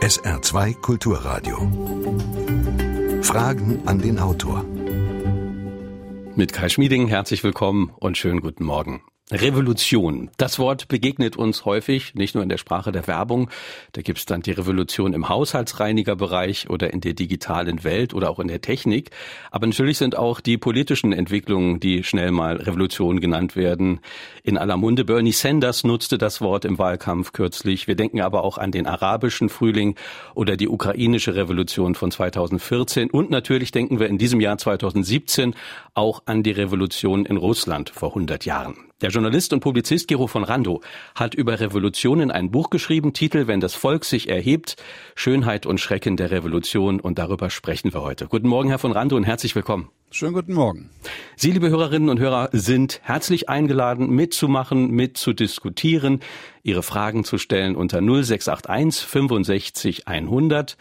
[0.00, 1.58] SR2 Kulturradio.
[3.22, 4.64] Fragen an den Autor.
[6.34, 9.02] Mit Kai Schmieding herzlich willkommen und schönen guten Morgen.
[9.32, 10.30] Revolution.
[10.38, 13.48] Das Wort begegnet uns häufig, nicht nur in der Sprache der Werbung.
[13.92, 18.40] Da gibt es dann die Revolution im Haushaltsreinigerbereich oder in der digitalen Welt oder auch
[18.40, 19.10] in der Technik.
[19.52, 24.00] Aber natürlich sind auch die politischen Entwicklungen, die schnell mal Revolution genannt werden,
[24.42, 25.04] in aller Munde.
[25.04, 27.86] Bernie Sanders nutzte das Wort im Wahlkampf kürzlich.
[27.86, 29.94] Wir denken aber auch an den arabischen Frühling
[30.34, 33.10] oder die ukrainische Revolution von 2014.
[33.10, 35.54] Und natürlich denken wir in diesem Jahr 2017
[35.94, 38.89] auch an die Revolution in Russland vor 100 Jahren.
[39.00, 40.82] Der Journalist und Publizist Gero von Rando
[41.14, 44.76] hat über Revolutionen ein Buch geschrieben, Titel Wenn das Volk sich erhebt,
[45.14, 48.26] Schönheit und Schrecken der Revolution und darüber sprechen wir heute.
[48.26, 49.88] Guten Morgen, Herr von Rando und herzlich willkommen.
[50.10, 50.90] Schönen guten Morgen.
[51.34, 56.20] Sie, liebe Hörerinnen und Hörer, sind herzlich eingeladen, mitzumachen, mitzudiskutieren,
[56.62, 60.76] Ihre Fragen zu stellen unter 0681 65 100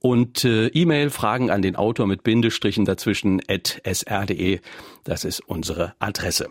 [0.00, 4.60] und äh, E-Mail Fragen an den Autor mit Bindestrichen dazwischen at sr.de.
[5.04, 6.48] Das ist unsere Adresse.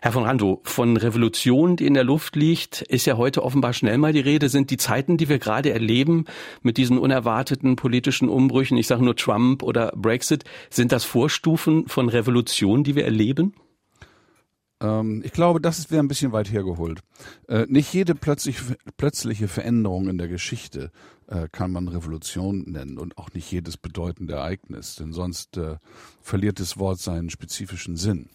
[0.00, 3.98] Herr von Rando, von Revolution, die in der Luft liegt, ist ja heute offenbar schnell
[3.98, 4.48] mal die Rede.
[4.48, 6.26] Sind die Zeiten, die wir gerade erleben,
[6.62, 12.08] mit diesen unerwarteten politischen Umbrüchen, ich sage nur Trump oder Brexit, sind das Vorstufen von
[12.08, 13.54] Revolution, die wir erleben?
[14.80, 17.00] Ähm, ich glaube, das wäre ein bisschen weit hergeholt.
[17.48, 18.58] Äh, nicht jede plötzlich,
[18.96, 20.90] plötzliche Veränderung in der Geschichte
[21.34, 25.78] äh, kann man Revolution nennen und auch nicht jedes bedeutende Ereignis, denn sonst äh,
[26.20, 28.28] verliert das Wort seinen spezifischen Sinn.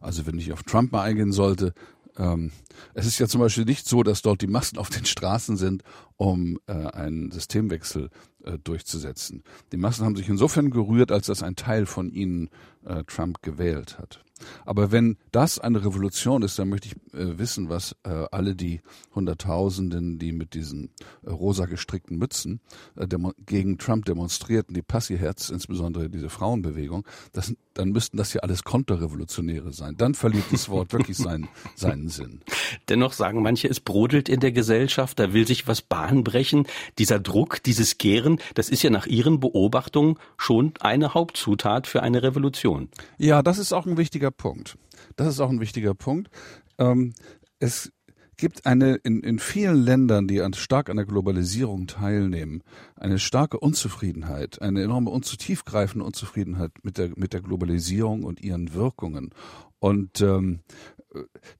[0.00, 1.72] Also wenn ich auf Trump mal eingehen sollte,
[2.18, 2.52] ähm,
[2.92, 5.82] es ist ja zum Beispiel nicht so, dass dort die Massen auf den Straßen sind,
[6.16, 8.10] um äh, einen Systemwechsel
[8.44, 9.42] äh, durchzusetzen.
[9.72, 12.50] Die Massen haben sich insofern gerührt, als dass ein Teil von ihnen
[12.84, 14.22] äh, Trump gewählt hat.
[14.64, 18.80] Aber wenn das eine Revolution ist, dann möchte ich äh, wissen, was äh, alle die
[19.14, 20.90] Hunderttausenden, die mit diesen
[21.24, 22.60] äh, rosa gestrickten Mützen
[22.96, 23.06] äh,
[23.46, 29.72] gegen Trump demonstrierten, die Passierherz, insbesondere diese Frauenbewegung, das, dann müssten das ja alles Konterrevolutionäre
[29.72, 29.96] sein.
[29.96, 32.40] Dann verliert das Wort wirklich seinen, seinen Sinn.
[32.88, 36.66] Dennoch sagen manche, es brodelt in der Gesellschaft, da will sich was Bahn brechen.
[36.98, 42.22] Dieser Druck, dieses Gären, das ist ja nach Ihren Beobachtungen schon eine Hauptzutat für eine
[42.22, 42.88] Revolution.
[43.18, 44.76] Ja, das ist auch ein wichtiger Punkt.
[45.16, 46.30] Das ist auch ein wichtiger Punkt.
[46.78, 47.12] Ähm,
[47.58, 47.92] es
[48.36, 52.62] gibt eine in, in vielen Ländern, die an, stark an der Globalisierung teilnehmen,
[52.96, 58.42] eine starke Unzufriedenheit, eine enorme und zu tiefgreifende Unzufriedenheit mit der mit der Globalisierung und
[58.42, 59.30] ihren Wirkungen.
[59.78, 60.60] Und ähm,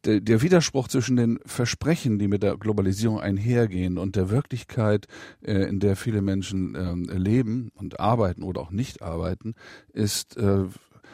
[0.04, 5.06] der, der Widerspruch zwischen den Versprechen, die mit der Globalisierung einhergehen, und der Wirklichkeit,
[5.42, 9.54] äh, in der viele Menschen äh, leben und arbeiten oder auch nicht arbeiten,
[9.92, 10.64] ist äh,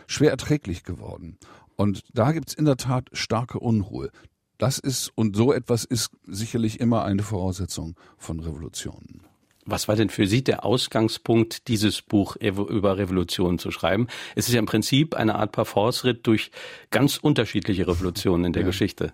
[0.09, 1.39] schwer erträglich geworden.
[1.77, 4.11] Und da gibt's in der Tat starke Unruhe.
[4.59, 9.23] Das ist und so etwas ist sicherlich immer eine Voraussetzung von Revolutionen.
[9.65, 14.09] Was war denn für Sie der Ausgangspunkt, dieses Buch über Revolutionen zu schreiben?
[14.35, 16.51] Es ist ja im Prinzip eine Art Parforce-Ritt durch
[16.91, 18.67] ganz unterschiedliche Revolutionen in der ja.
[18.67, 19.13] Geschichte.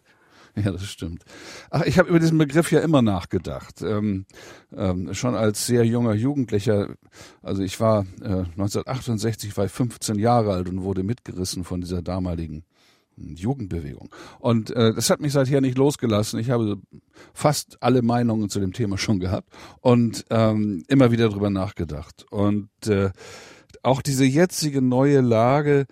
[0.64, 1.24] Ja, das stimmt.
[1.70, 3.82] Ach, ich habe über diesen Begriff ja immer nachgedacht.
[3.82, 4.24] Ähm,
[4.76, 6.94] ähm, schon als sehr junger Jugendlicher,
[7.42, 12.02] also ich war äh, 1968, war ich 15 Jahre alt und wurde mitgerissen von dieser
[12.02, 12.64] damaligen
[13.16, 14.10] Jugendbewegung.
[14.38, 16.38] Und äh, das hat mich seither nicht losgelassen.
[16.38, 16.78] Ich habe
[17.32, 19.48] fast alle Meinungen zu dem Thema schon gehabt
[19.80, 22.26] und ähm, immer wieder drüber nachgedacht.
[22.30, 23.10] Und äh,
[23.82, 25.86] auch diese jetzige neue Lage,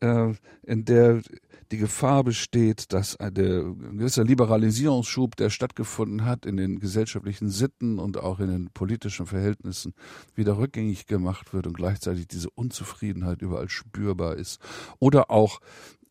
[0.00, 1.22] äh, in der
[1.70, 8.16] die Gefahr besteht, dass ein gewisser Liberalisierungsschub, der stattgefunden hat in den gesellschaftlichen Sitten und
[8.18, 9.94] auch in den politischen Verhältnissen,
[10.34, 14.60] wieder rückgängig gemacht wird und gleichzeitig diese Unzufriedenheit überall spürbar ist.
[14.98, 15.60] Oder auch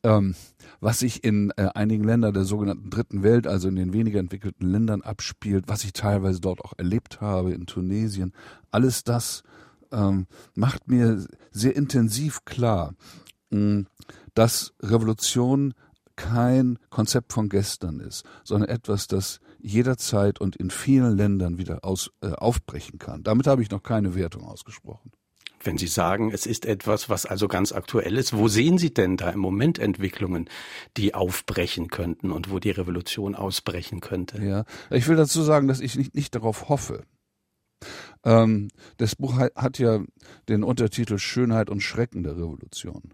[0.04, 0.36] ähm,
[0.80, 4.70] was sich in äh, einigen Ländern der sogenannten Dritten Welt, also in den weniger entwickelten
[4.70, 8.34] Ländern abspielt, was ich teilweise dort auch erlebt habe in Tunesien,
[8.70, 9.44] alles das
[9.92, 12.94] ähm, macht mir sehr intensiv klar,
[13.50, 13.86] mh,
[14.38, 15.74] dass Revolution
[16.16, 22.12] kein Konzept von gestern ist, sondern etwas, das jederzeit und in vielen Ländern wieder aus,
[22.22, 23.24] äh, aufbrechen kann.
[23.24, 25.12] Damit habe ich noch keine Wertung ausgesprochen.
[25.64, 29.18] Wenn Sie sagen, es ist etwas, was also ganz aktuell ist, wo sehen Sie denn
[29.18, 30.50] da im Moment Entwicklungen,
[30.98, 34.44] die aufbrechen könnten und wo die Revolution ausbrechen könnte?
[34.44, 37.04] Ja, ich will dazu sagen, dass ich nicht, nicht darauf hoffe.
[38.24, 40.04] Ähm, das Buch hat ja
[40.48, 43.14] den Untertitel Schönheit und Schrecken der Revolution.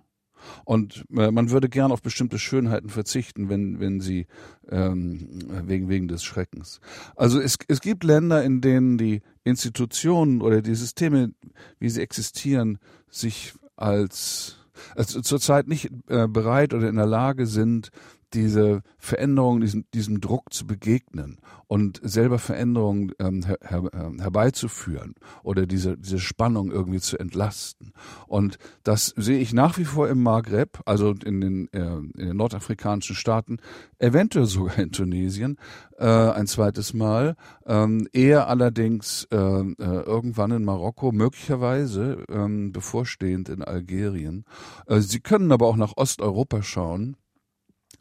[0.66, 4.28] Und äh, man würde gern auf bestimmte Schönheiten verzichten, wenn, wenn sie
[4.70, 5.28] ähm,
[5.66, 6.80] wegen, wegen des Schreckens.
[7.16, 11.34] Also es, es gibt Länder, in denen die Institutionen oder die Systeme,
[11.80, 12.80] wie sie existieren,
[13.10, 14.58] sich als
[14.96, 17.90] also zurzeit nicht äh, bereit oder in der Lage sind,
[18.34, 21.38] diese Veränderung, diesem, diesem Druck zu begegnen
[21.68, 27.94] und selber Veränderungen ähm, her, her, ähm, herbeizuführen oder diese, diese Spannung irgendwie zu entlasten.
[28.28, 32.38] Und das sehe ich nach wie vor im Maghreb, also in den, äh, in den
[32.38, 33.58] nordafrikanischen Staaten,
[34.00, 35.58] eventuell sogar in Tunesien,
[35.98, 43.50] äh, ein zweites Mal, ähm, eher allerdings äh, äh, irgendwann in Marokko, möglicherweise ähm, bevorstehend
[43.50, 44.46] in Algerien.
[44.88, 47.18] Äh, Sie können aber auch nach Osteuropa schauen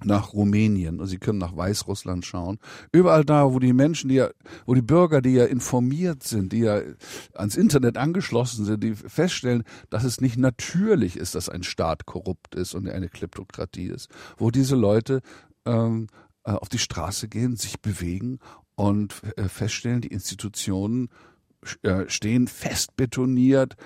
[0.04, 2.58] nach Rumänien und Sie können nach Weißrussland schauen.
[2.92, 4.30] Überall da, wo die Menschen, die ja,
[4.66, 6.80] wo die Bürger, die ja informiert sind, die ja
[7.34, 12.54] ans Internet angeschlossen sind, die feststellen, dass es nicht natürlich ist, dass ein Staat korrupt
[12.54, 15.20] ist und eine Kleptokratie ist, wo diese Leute
[15.64, 16.08] ähm,
[16.44, 18.38] äh, auf die Straße gehen, sich bewegen
[18.74, 21.08] und äh, feststellen, die Institutionen
[21.82, 23.76] äh, stehen fest betoniert,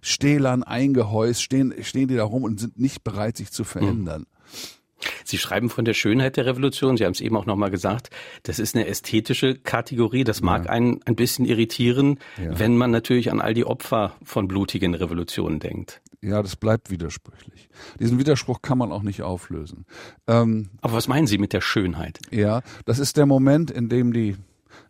[0.00, 4.22] Stählern eingehäust, stehen, stehen die da rum und sind nicht bereit, sich zu verändern.
[4.22, 4.83] Mhm.
[5.24, 6.96] Sie schreiben von der Schönheit der Revolution.
[6.96, 8.10] Sie haben es eben auch nochmal gesagt.
[8.42, 10.24] Das ist eine ästhetische Kategorie.
[10.24, 10.70] Das mag ja.
[10.70, 12.58] einen ein bisschen irritieren, ja.
[12.58, 16.00] wenn man natürlich an all die Opfer von blutigen Revolutionen denkt.
[16.24, 17.68] Ja, das bleibt widersprüchlich.
[18.00, 19.84] Diesen Widerspruch kann man auch nicht auflösen.
[20.26, 22.18] Ähm, Aber was meinen Sie mit der Schönheit?
[22.30, 24.36] Ja, das ist der Moment, in dem die,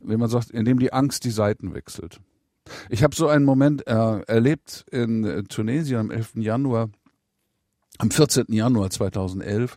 [0.00, 2.20] wenn man sagt, in dem die Angst die Seiten wechselt.
[2.88, 6.36] Ich habe so einen Moment äh, erlebt in äh, Tunesien am 11.
[6.36, 6.90] Januar
[7.98, 8.46] am 14.
[8.48, 9.76] Januar 2011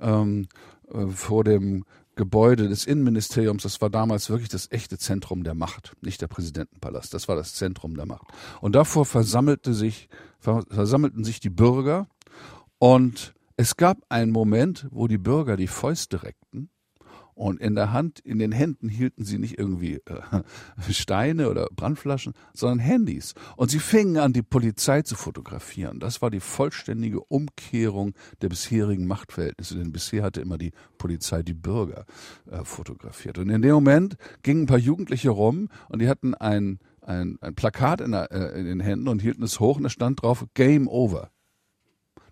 [0.00, 0.48] ähm,
[0.92, 1.84] äh, vor dem
[2.14, 7.12] Gebäude des Innenministeriums, das war damals wirklich das echte Zentrum der Macht, nicht der Präsidentenpalast,
[7.12, 8.26] das war das Zentrum der Macht.
[8.62, 10.08] Und davor versammelte sich,
[10.38, 12.08] versammelten sich die Bürger
[12.78, 16.70] und es gab einen Moment, wo die Bürger die Fäuste reckten
[17.36, 20.42] und in der Hand, in den Händen hielten sie nicht irgendwie äh,
[20.90, 23.34] Steine oder Brandflaschen, sondern Handys.
[23.56, 26.00] Und sie fingen an, die Polizei zu fotografieren.
[26.00, 29.76] Das war die vollständige Umkehrung der bisherigen Machtverhältnisse.
[29.76, 32.06] Denn bisher hatte immer die Polizei die Bürger
[32.50, 33.36] äh, fotografiert.
[33.36, 37.54] Und in dem Moment gingen ein paar Jugendliche rum und die hatten ein, ein, ein
[37.54, 40.46] Plakat in, der, äh, in den Händen und hielten es hoch und es stand drauf
[40.54, 41.30] Game Over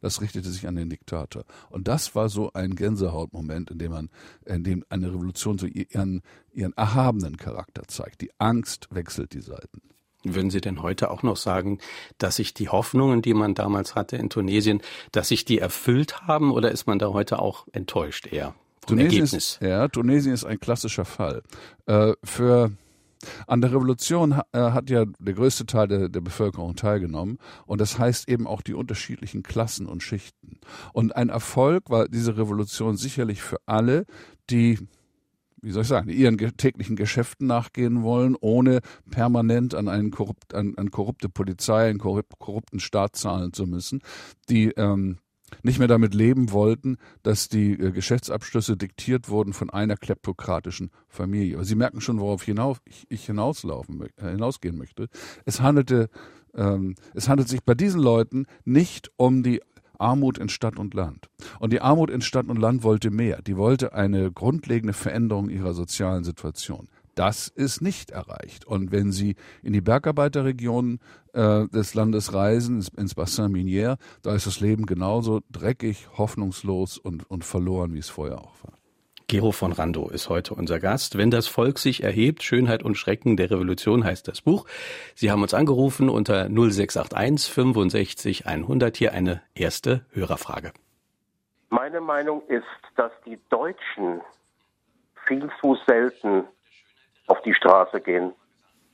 [0.05, 1.45] das richtete sich an den Diktator.
[1.71, 4.11] Und das war so ein Gänsehautmoment, in dem man,
[4.45, 6.21] in dem eine Revolution so ihren,
[6.53, 8.21] ihren erhabenen Charakter zeigt.
[8.21, 9.81] Die Angst wechselt die Seiten.
[10.23, 11.79] Würden Sie denn heute auch noch sagen,
[12.19, 16.53] dass sich die Hoffnungen, die man damals hatte in Tunesien, dass sich die erfüllt haben
[16.53, 18.55] oder ist man da heute auch enttäuscht eher?
[18.87, 19.33] Tunesien Ergebnis?
[19.33, 21.43] Ist, ja, Tunesien ist ein klassischer Fall.
[21.87, 22.73] Äh, für
[23.47, 27.99] an der Revolution äh, hat ja der größte Teil der, der, Bevölkerung teilgenommen und das
[27.99, 30.59] heißt eben auch die unterschiedlichen Klassen und Schichten.
[30.93, 34.06] Und ein Erfolg war diese Revolution sicherlich für alle,
[34.50, 34.79] die
[35.65, 38.81] wie soll ich sagen, ihren täglichen Geschäften nachgehen wollen, ohne
[39.11, 44.00] permanent an, einen korrupt, an, an korrupte Polizei, einen korrupten Staat zahlen zu müssen,
[44.50, 45.17] die ähm,
[45.62, 51.56] nicht mehr damit leben wollten, dass die äh, Geschäftsabschlüsse diktiert wurden von einer kleptokratischen Familie.
[51.56, 52.47] Aber Sie merken schon, worauf
[53.09, 55.09] ich hinauslaufen, äh, hinausgehen möchte.
[55.45, 56.09] Es handelte,
[56.55, 59.61] ähm, es handelt sich bei diesen Leuten nicht um die
[59.99, 61.29] Armut in Stadt und Land.
[61.61, 63.43] Und die Armut in Stadt und Land wollte mehr.
[63.43, 66.89] Die wollte eine grundlegende Veränderung ihrer sozialen Situation.
[67.15, 68.67] Das ist nicht erreicht.
[68.67, 71.01] Und wenn Sie in die Bergarbeiterregionen
[71.33, 77.29] äh, des Landes reisen, ins Bassin Minier, da ist das Leben genauso dreckig, hoffnungslos und,
[77.31, 78.75] und verloren, wie es vorher auch war.
[79.27, 81.17] Gero von Rando ist heute unser Gast.
[81.17, 84.67] Wenn das Volk sich erhebt, Schönheit und Schrecken der Revolution heißt das Buch.
[85.15, 88.97] Sie haben uns angerufen unter 0681 65 100.
[88.97, 90.73] Hier eine erste Hörerfrage.
[91.71, 92.65] Meine Meinung ist,
[92.97, 94.21] dass die Deutschen
[95.27, 96.44] viel zu selten
[97.27, 98.33] auf die Straße gehen.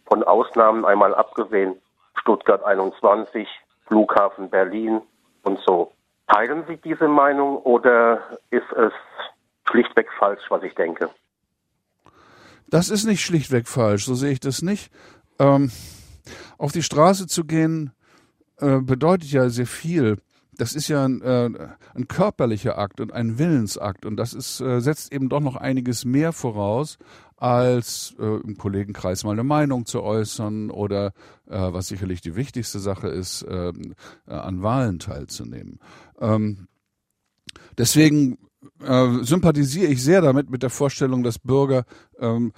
[0.07, 1.77] Von Ausnahmen einmal abgesehen,
[2.21, 3.49] Stuttgart 21,
[3.87, 5.01] Flughafen Berlin
[5.43, 5.93] und so.
[6.27, 8.93] Teilen Sie diese Meinung oder ist es
[9.69, 11.11] schlichtweg falsch, was ich denke?
[12.69, 14.93] Das ist nicht schlichtweg falsch, so sehe ich das nicht.
[15.39, 15.73] Ähm,
[16.59, 17.93] auf die Straße zu gehen
[18.61, 20.19] äh, bedeutet ja sehr viel
[20.61, 21.49] das ist ja ein, äh,
[21.95, 26.05] ein, körperlicher Akt und ein Willensakt und das ist, äh, setzt eben doch noch einiges
[26.05, 26.99] mehr voraus,
[27.41, 31.13] als äh, im Kollegenkreis mal eine Meinung zu äußern oder
[31.49, 33.73] äh, was sicherlich die wichtigste Sache ist, äh,
[34.27, 35.81] an Wahlen teilzunehmen.
[36.21, 36.69] Ähm,
[37.79, 38.39] deswegen
[38.81, 41.85] äh, sympathisiere ich sehr damit mit der Vorstellung, dass Bürger
[42.19, 42.53] ähm,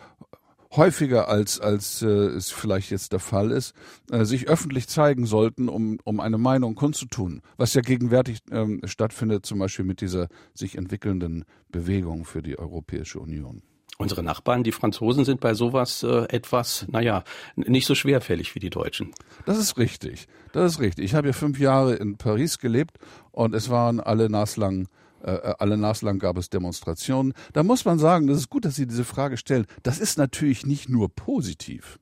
[0.74, 3.74] häufiger als, als äh, es vielleicht jetzt der Fall ist,
[4.10, 9.46] äh, sich öffentlich zeigen sollten, um, um eine Meinung kundzutun, was ja gegenwärtig ähm, stattfindet,
[9.46, 13.62] zum Beispiel mit dieser sich entwickelnden Bewegung für die Europäische Union.
[13.98, 17.24] Unsere Nachbarn, die Franzosen, sind bei sowas äh, etwas, naja,
[17.56, 19.12] nicht so schwerfällig wie die Deutschen.
[19.46, 20.26] Das ist richtig.
[20.52, 21.04] Das ist richtig.
[21.04, 22.98] Ich habe ja fünf Jahre in Paris gelebt
[23.30, 24.88] und es waren alle naslang
[25.22, 27.32] äh, alle naslang gab es Demonstrationen.
[27.52, 29.66] Da muss man sagen, das ist gut, dass Sie diese Frage stellen.
[29.82, 32.00] Das ist natürlich nicht nur positiv.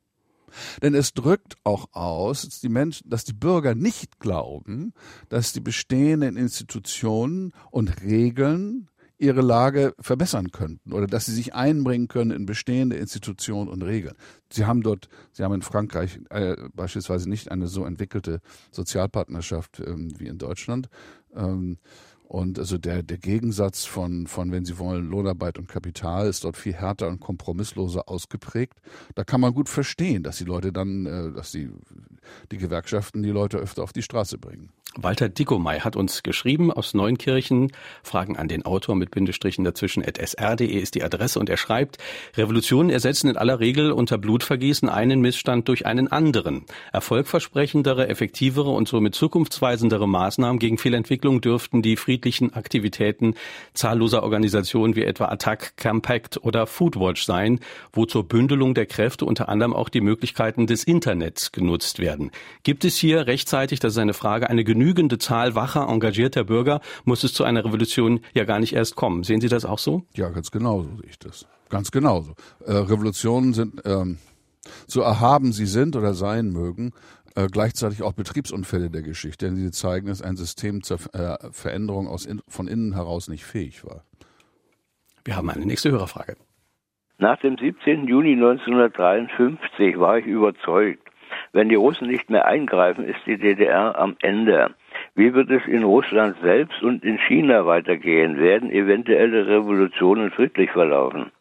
[0.82, 4.92] Denn es drückt auch aus, dass die Menschen, dass die Bürger nicht glauben,
[5.28, 8.88] dass die bestehenden Institutionen und Regeln
[9.20, 14.16] ihre Lage verbessern könnten oder dass sie sich einbringen können in bestehende Institutionen und Regeln.
[14.50, 20.18] Sie haben dort, Sie haben in Frankreich äh, beispielsweise nicht eine so entwickelte Sozialpartnerschaft ähm,
[20.18, 20.88] wie in Deutschland.
[21.36, 21.76] Ähm,
[22.30, 26.56] und also der, der Gegensatz von, von, wenn Sie wollen, Lohnarbeit und Kapital ist dort
[26.56, 28.80] viel härter und kompromissloser ausgeprägt.
[29.16, 31.68] Da kann man gut verstehen, dass die Leute dann, äh, dass die,
[32.52, 34.70] die Gewerkschaften die Leute öfter auf die Straße bringen.
[34.96, 37.70] Walter Dickomey hat uns geschrieben aus Neunkirchen.
[38.02, 40.04] Fragen an den Autor mit Bindestrichen dazwischen.
[40.04, 41.98] At sr.de ist die Adresse und er schreibt,
[42.36, 46.64] Revolutionen ersetzen in aller Regel unter Blutvergießen einen Missstand durch einen anderen.
[46.92, 53.34] Erfolgversprechendere, effektivere und somit zukunftsweisendere Maßnahmen gegen Fehlentwicklung dürften die friedlichen Aktivitäten
[53.74, 57.60] zahlloser Organisationen wie etwa Attack, Compact oder Foodwatch sein,
[57.92, 62.32] wo zur Bündelung der Kräfte unter anderem auch die Möglichkeiten des Internets genutzt werden.
[62.64, 67.22] Gibt es hier rechtzeitig, das ist eine Frage, eine genügende Zahl wacher, engagierter Bürger, muss
[67.22, 69.24] es zu einer Revolution ja gar nicht erst kommen.
[69.24, 70.06] Sehen Sie das auch so?
[70.14, 71.46] Ja, ganz genau so sehe ich das.
[71.68, 72.32] Ganz genauso.
[72.64, 74.16] Äh, Revolutionen sind, ähm,
[74.86, 76.92] so erhaben sie sind oder sein mögen,
[77.36, 82.08] äh, gleichzeitig auch Betriebsunfälle der Geschichte, denn sie zeigen, dass ein System zur äh, Veränderung
[82.08, 84.04] aus in, von innen heraus nicht fähig war.
[85.24, 86.36] Wir haben eine nächste Hörerfrage.
[87.18, 88.08] Nach dem 17.
[88.08, 91.09] Juni 1953 war ich überzeugt,
[91.52, 94.74] wenn die Russen nicht mehr eingreifen, ist die DDR am Ende.
[95.14, 98.38] Wie wird es in Russland selbst und in China weitergehen?
[98.38, 101.32] Werden eventuelle Revolutionen friedlich verlaufen?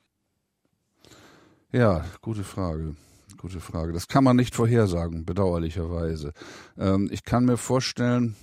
[1.71, 2.95] Ja, gute Frage.
[3.37, 3.93] Gute Frage.
[3.93, 6.33] Das kann man nicht vorhersagen, bedauerlicherweise.
[6.77, 8.35] Ähm, ich kann mir vorstellen,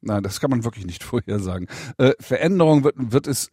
[0.00, 1.66] nein, das kann man wirklich nicht vorhersagen.
[1.98, 3.50] Äh, Veränderung wird, wird es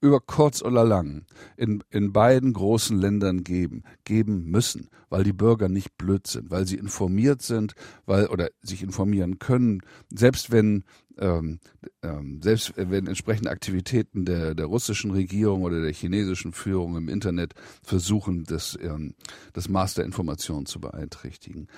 [0.00, 1.26] über kurz oder lang
[1.56, 6.66] in, in beiden großen Ländern geben, geben müssen, weil die Bürger nicht blöd sind, weil
[6.66, 7.74] sie informiert sind,
[8.06, 10.84] weil oder sich informieren können, selbst wenn
[11.18, 11.60] ähm,
[12.02, 17.54] ähm, selbst wenn entsprechende Aktivitäten der, der russischen Regierung oder der chinesischen Führung im Internet
[17.82, 19.14] versuchen, das, ähm,
[19.52, 21.68] das Maß der Information zu beeinträchtigen.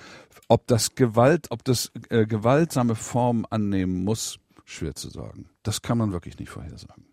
[0.47, 5.49] Ob das Gewalt, ob das äh, gewaltsame Form annehmen muss, schwer zu sagen.
[5.61, 7.12] Das kann man wirklich nicht vorhersagen.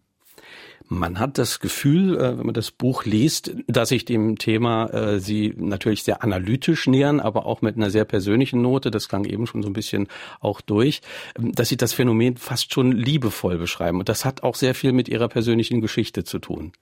[0.92, 5.20] Man hat das Gefühl, äh, wenn man das Buch liest, dass sich dem Thema äh,
[5.20, 9.46] Sie natürlich sehr analytisch nähern, aber auch mit einer sehr persönlichen Note, das klang eben
[9.46, 10.08] schon so ein bisschen
[10.40, 11.00] auch durch,
[11.38, 14.00] ähm, dass Sie das Phänomen fast schon liebevoll beschreiben.
[14.00, 16.72] Und das hat auch sehr viel mit Ihrer persönlichen Geschichte zu tun.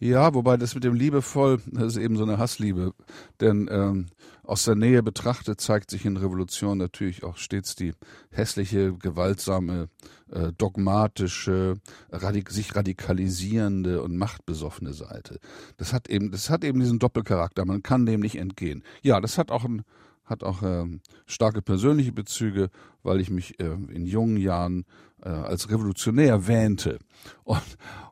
[0.00, 2.92] Ja, wobei das mit dem liebevoll, das ist eben so eine Hassliebe.
[3.40, 4.06] Denn ähm,
[4.44, 7.94] aus der Nähe betrachtet zeigt sich in Revolution natürlich auch stets die
[8.30, 9.88] hässliche, gewaltsame,
[10.30, 11.74] äh, dogmatische,
[12.12, 15.40] radik sich radikalisierende und machtbesoffene Seite.
[15.78, 17.64] Das hat eben, das hat eben diesen Doppelcharakter.
[17.64, 18.84] Man kann dem nicht entgehen.
[19.02, 19.82] Ja, das hat auch ein
[20.28, 22.68] hat auch ähm, starke persönliche Bezüge,
[23.02, 24.84] weil ich mich äh, in jungen Jahren
[25.22, 26.98] äh, als Revolutionär wähnte.
[27.44, 27.62] Und,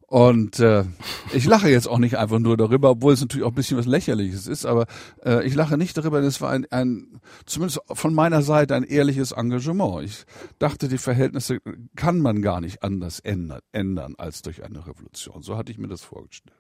[0.09, 0.85] und äh,
[1.33, 3.87] ich lache jetzt auch nicht einfach nur darüber, obwohl es natürlich auch ein bisschen was
[3.87, 4.87] Lächerliches ist, aber
[5.25, 8.85] äh, ich lache nicht darüber, denn es war ein, ein, zumindest von meiner Seite, ein
[8.85, 10.05] ehrliches Engagement.
[10.05, 10.25] Ich
[10.61, 11.59] dachte, die Verhältnisse
[11.97, 15.43] kann man gar nicht anders ändern, ändern als durch eine Revolution.
[15.43, 16.55] So hatte ich mir das vorgestellt.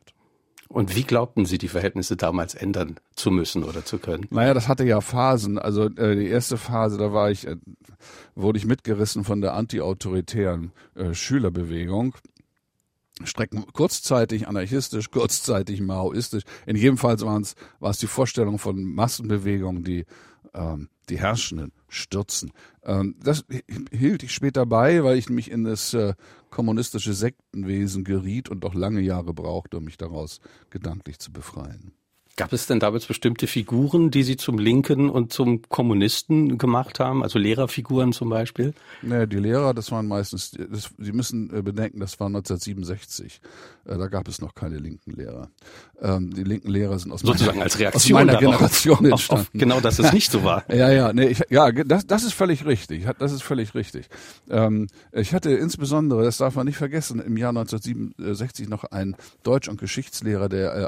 [0.68, 4.26] Und wie glaubten Sie, die Verhältnisse damals ändern zu müssen oder zu können?
[4.30, 5.58] Naja, das hatte ja Phasen.
[5.58, 7.56] Also äh, die erste Phase, da war ich, äh,
[8.34, 12.16] wurde ich mitgerissen von der antiautoritären äh, Schülerbewegung.
[13.24, 16.42] Strecken kurzzeitig anarchistisch, kurzzeitig maoistisch.
[16.66, 17.40] In jedem Fall war
[17.90, 20.04] es die Vorstellung von Massenbewegungen, die
[20.56, 22.52] ähm, die Herrschenden stürzen.
[22.82, 23.44] Ähm, das
[23.92, 26.14] hielt ich später bei, weil ich mich in das äh,
[26.50, 31.92] kommunistische Sektenwesen geriet und doch lange Jahre brauchte, um mich daraus gedanklich zu befreien.
[32.36, 37.22] Gab es denn damals bestimmte Figuren, die Sie zum Linken und zum Kommunisten gemacht haben?
[37.22, 38.74] Also Lehrerfiguren zum Beispiel?
[39.00, 43.40] Naja, die Lehrer, das waren meistens, das, Sie müssen äh, bedenken, das war 1967.
[43.86, 45.48] Äh, da gab es noch keine linken Lehrer.
[46.02, 49.30] Ähm, die linken Lehrer sind aus Sozusagen meiner, als Reaktion aus meiner darauf, Generation auf,
[49.30, 50.70] auf genau, dass es nicht so war.
[50.74, 53.06] ja, ja, nee, ich, ja, das, das ist völlig richtig.
[53.18, 54.10] Das ist völlig richtig.
[54.50, 59.68] Ähm, ich hatte insbesondere, das darf man nicht vergessen, im Jahr 1967 noch einen Deutsch-
[59.68, 60.86] und Geschichtslehrer, der äh,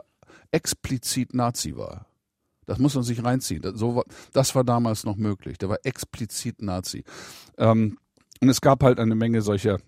[0.53, 2.07] explizit Nazi war.
[2.67, 3.63] Das muss man sich reinziehen.
[3.63, 5.59] Das, so war, das war damals noch möglich.
[5.59, 7.05] Der war explizit Nazi.
[7.57, 7.99] Ähm,
[8.41, 9.79] und es gab halt eine Menge solcher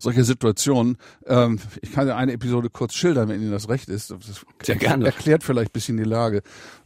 [0.00, 0.96] solche Situationen.
[1.26, 4.10] Ähm, ich kann ja eine Episode kurz schildern, wenn Ihnen das recht ist.
[4.10, 5.06] Das Sehr gerne.
[5.06, 6.42] Erklärt vielleicht ein bisschen die Lage.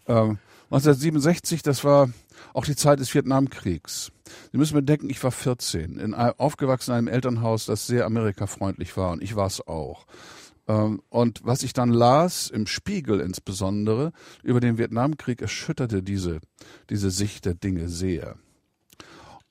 [0.06, 2.10] Ähm, 1967, das war
[2.54, 4.10] auch die Zeit des Vietnamkriegs.
[4.52, 9.12] Sie müssen bedenken, ich war 14, in, aufgewachsen in einem Elternhaus, das sehr amerikafreundlich war
[9.12, 10.06] und ich war es auch.
[10.68, 16.40] Ähm, und was ich dann las, im Spiegel insbesondere, über den Vietnamkrieg, erschütterte diese,
[16.90, 18.36] diese Sicht der Dinge sehr.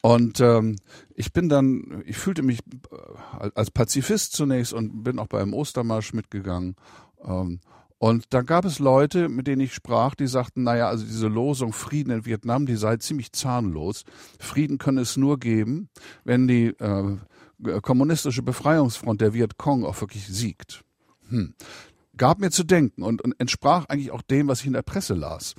[0.01, 0.77] Und ähm,
[1.13, 2.60] ich bin dann, ich fühlte mich
[2.91, 6.75] äh, als Pazifist zunächst und bin auch bei einem Ostermarsch mitgegangen.
[7.24, 7.60] Ähm,
[8.00, 11.72] und da gab es Leute, mit denen ich sprach, die sagten, naja, also diese Losung
[11.72, 14.06] Frieden in Vietnam, die sei ziemlich zahnlos.
[14.39, 15.88] Frieden könne es nur geben,
[16.24, 17.18] wenn die äh,
[17.84, 20.84] kommunistische Befreiungsfront der Vietcong auch wirklich siegt.
[21.31, 21.55] Hm.
[22.17, 25.15] Gab mir zu denken und, und entsprach eigentlich auch dem, was ich in der Presse
[25.15, 25.55] las.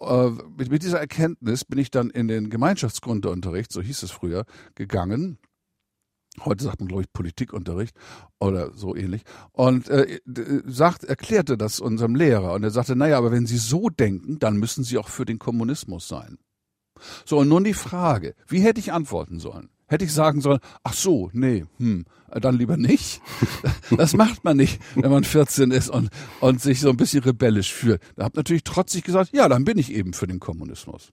[0.00, 4.44] Äh, mit, mit dieser Erkenntnis bin ich dann in den Gemeinschaftsgrundunterricht, so hieß es früher,
[4.74, 5.38] gegangen
[6.44, 7.96] heute sagt man, glaube ich, Politikunterricht
[8.38, 10.20] oder so ähnlich, und äh,
[10.66, 12.52] sagt, erklärte das unserem Lehrer.
[12.52, 15.38] Und er sagte, naja, aber wenn Sie so denken, dann müssen Sie auch für den
[15.38, 16.38] Kommunismus sein.
[17.24, 19.70] So, und nun die Frage, wie hätte ich antworten sollen?
[19.88, 23.20] Hätte ich sagen sollen, ach so, nee, hm, dann lieber nicht.
[23.96, 27.72] Das macht man nicht, wenn man 14 ist und, und sich so ein bisschen rebellisch
[27.72, 28.02] fühlt.
[28.16, 31.12] Da habe natürlich trotzig gesagt, ja, dann bin ich eben für den Kommunismus.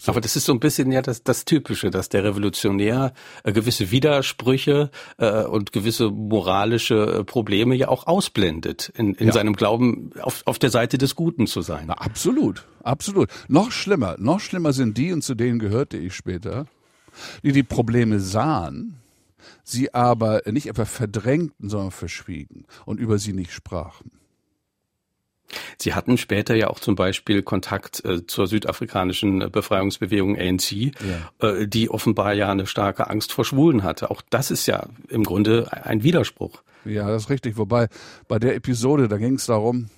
[0.00, 0.10] So.
[0.10, 3.12] Aber das ist so ein bisschen ja das, das Typische, dass der Revolutionär
[3.44, 9.32] äh, gewisse Widersprüche äh, und gewisse moralische äh, Probleme ja auch ausblendet, in, in ja.
[9.32, 11.84] seinem Glauben auf, auf der Seite des Guten zu sein.
[11.86, 13.28] Na, absolut, absolut.
[13.46, 16.66] Noch schlimmer, noch schlimmer sind die, und zu denen gehörte ich später,
[17.42, 18.96] die die Probleme sahen,
[19.62, 24.10] sie aber nicht etwa verdrängten, sondern verschwiegen und über sie nicht sprachen.
[25.78, 30.92] Sie hatten später ja auch zum Beispiel Kontakt äh, zur südafrikanischen Befreiungsbewegung ANC, ja.
[31.48, 34.10] äh, die offenbar ja eine starke Angst vor Schwulen hatte.
[34.10, 36.62] Auch das ist ja im Grunde ein Widerspruch.
[36.84, 37.56] Ja, das ist richtig.
[37.56, 37.88] Wobei
[38.28, 39.88] bei der Episode, da ging es darum,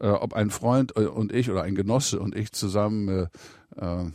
[0.00, 3.28] äh, ob ein Freund äh, und ich oder ein Genosse und ich zusammen äh, äh,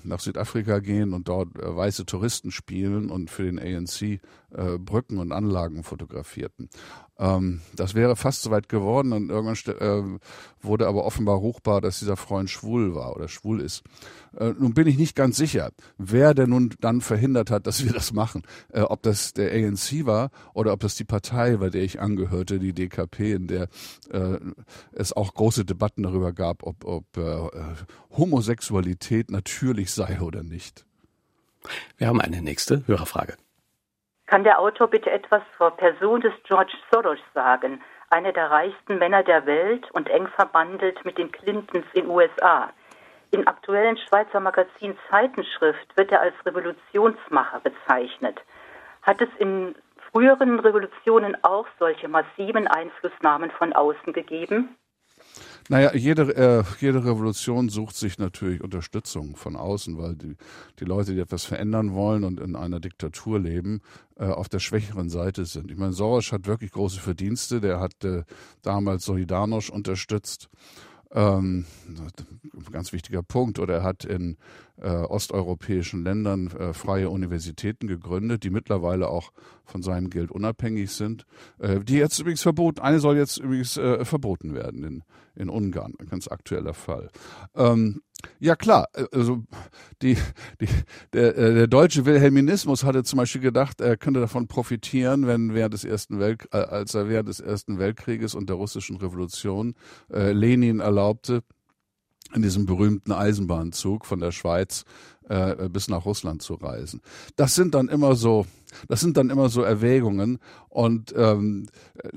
[0.04, 4.22] nach Südafrika gehen und dort äh, weiße Touristen spielen und für den ANC
[4.56, 6.70] äh, Brücken und Anlagen fotografierten.
[7.18, 10.20] Ähm, das wäre fast so weit geworden und irgendwann äh,
[10.62, 13.84] wurde aber offenbar ruchbar, dass dieser Freund schwul war oder schwul ist.
[14.38, 17.94] Äh, nun bin ich nicht ganz sicher, wer denn nun dann verhindert hat, dass wir
[18.00, 18.44] das machen.
[18.70, 22.59] Äh, ob das der ANC war oder ob das die Partei, bei der ich angehörte,
[22.59, 23.68] die DKP, in der
[24.12, 24.40] äh,
[24.94, 27.50] es auch große Debatten darüber gab, ob, ob äh,
[28.12, 30.85] Homosexualität natürlich sei oder nicht.
[31.98, 33.35] Wir haben eine nächste Hörerfrage.
[34.29, 39.24] Kann der Autor bitte etwas zur Person des George Soros sagen, einer der reichsten Männer
[39.24, 42.70] der Welt und eng verbandelt mit den Clintons in USA?
[43.31, 48.39] Im aktuellen Schweizer Magazin Zeitenschrift wird er als Revolutionsmacher bezeichnet.
[49.01, 49.74] Hat es in
[50.11, 54.77] früheren Revolutionen auch solche massiven Einflussnahmen von außen gegeben?
[55.72, 60.36] Naja, jede, äh, jede Revolution sucht sich natürlich Unterstützung von außen, weil die,
[60.79, 63.82] die Leute, die etwas verändern wollen und in einer Diktatur leben,
[64.16, 65.70] äh, auf der schwächeren Seite sind.
[65.70, 67.62] Ich meine, Soros hat wirklich große Verdienste.
[67.62, 68.24] Der hat äh,
[68.64, 70.50] damals Solidarność unterstützt
[71.12, 71.66] ähm,
[72.72, 73.60] ganz wichtiger Punkt.
[73.60, 74.38] Oder er hat in
[74.81, 79.31] äh, osteuropäischen Ländern äh, freie Universitäten gegründet, die mittlerweile auch
[79.65, 81.25] von seinem Geld unabhängig sind.
[81.59, 85.03] Äh, die jetzt übrigens verboten, eine soll jetzt übrigens äh, verboten werden in,
[85.35, 87.09] in Ungarn, ein ganz aktueller Fall.
[87.55, 88.01] Ähm,
[88.39, 89.44] ja klar, äh, also
[90.01, 90.18] die,
[90.61, 90.68] die,
[91.13, 95.74] der, äh, der deutsche Wilhelminismus hatte zum Beispiel gedacht, er könnte davon profitieren, wenn während
[95.74, 99.75] des ersten Welt, äh, als er während des ersten Weltkrieges und der russischen Revolution
[100.11, 101.44] äh, Lenin erlaubte,
[102.33, 104.85] in diesem berühmten Eisenbahnzug von der Schweiz
[105.29, 107.01] äh, bis nach Russland zu reisen.
[107.35, 108.46] Das sind dann immer so,
[108.87, 110.39] das sind dann immer so Erwägungen
[110.70, 111.68] und ähm,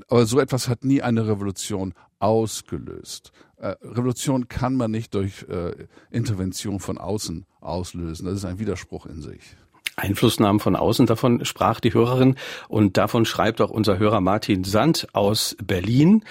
[0.07, 3.31] aber so etwas hat nie eine Revolution ausgelöst.
[3.57, 8.25] Äh, Revolution kann man nicht durch äh, Intervention von außen auslösen.
[8.25, 9.55] Das ist ein Widerspruch in sich.
[9.95, 12.35] Einflussnahmen von außen, davon sprach die Hörerin
[12.67, 16.23] und davon schreibt auch unser Hörer Martin Sand aus Berlin.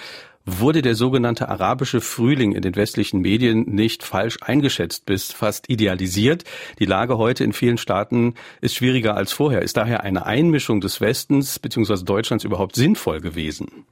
[0.45, 6.43] Wurde der sogenannte arabische Frühling in den westlichen Medien nicht falsch eingeschätzt bis fast idealisiert?
[6.79, 9.61] Die Lage heute in vielen Staaten ist schwieriger als vorher.
[9.61, 12.03] Ist daher eine Einmischung des Westens bzw.
[12.03, 13.85] Deutschlands überhaupt sinnvoll gewesen?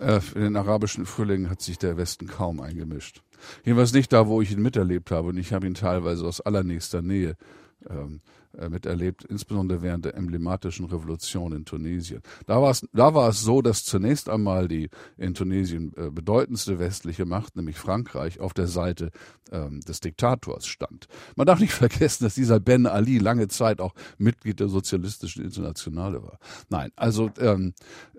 [0.00, 3.22] Äh, in den arabischen Frühling hat sich der Westen kaum eingemischt.
[3.64, 5.28] Jedenfalls nicht da, wo ich ihn miterlebt habe.
[5.28, 7.36] Und ich habe ihn teilweise aus allernächster Nähe
[7.88, 8.20] ähm,
[8.58, 12.22] äh, miterlebt, insbesondere während der emblematischen Revolution in Tunesien.
[12.46, 16.78] Da war es, da war es so, dass zunächst einmal die in Tunesien äh, bedeutendste
[16.78, 19.10] westliche Macht, nämlich Frankreich, auf der Seite
[19.52, 21.06] ähm, des Diktators stand.
[21.36, 26.22] Man darf nicht vergessen, dass dieser Ben Ali lange Zeit auch Mitglied der Sozialistischen Internationale
[26.22, 26.38] war.
[26.68, 27.74] Nein, also ähm,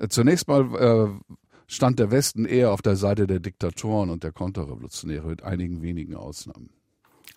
[0.10, 1.34] zunächst mal äh,
[1.68, 6.16] stand der Westen eher auf der Seite der Diktatoren und der Konterrevolutionäre mit einigen wenigen
[6.16, 6.70] Ausnahmen.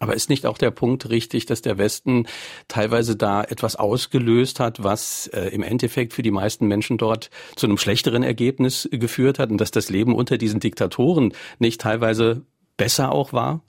[0.00, 2.26] Aber ist nicht auch der Punkt richtig, dass der Westen
[2.68, 7.66] teilweise da etwas ausgelöst hat, was äh, im Endeffekt für die meisten Menschen dort zu
[7.66, 12.46] einem schlechteren Ergebnis geführt hat und dass das Leben unter diesen Diktatoren nicht teilweise
[12.78, 13.62] besser auch war?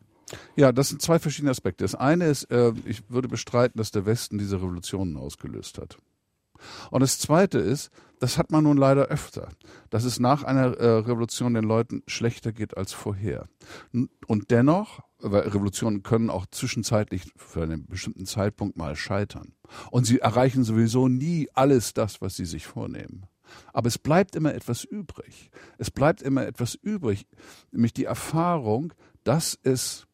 [0.55, 1.83] Ja, das sind zwei verschiedene Aspekte.
[1.83, 5.97] Das eine ist, äh, ich würde bestreiten, dass der Westen diese Revolutionen ausgelöst hat.
[6.91, 7.91] Und das Zweite ist,
[8.21, 9.49] das hat man nun leider öfter,
[9.89, 13.49] dass es nach einer äh, Revolution den Leuten schlechter geht als vorher.
[14.27, 19.53] Und dennoch, weil Revolutionen können auch zwischenzeitlich für einen bestimmten Zeitpunkt mal scheitern.
[19.89, 23.25] Und sie erreichen sowieso nie alles das, was sie sich vornehmen.
[23.73, 25.51] Aber es bleibt immer etwas übrig.
[25.77, 27.27] Es bleibt immer etwas übrig,
[27.71, 30.07] nämlich die Erfahrung, dass es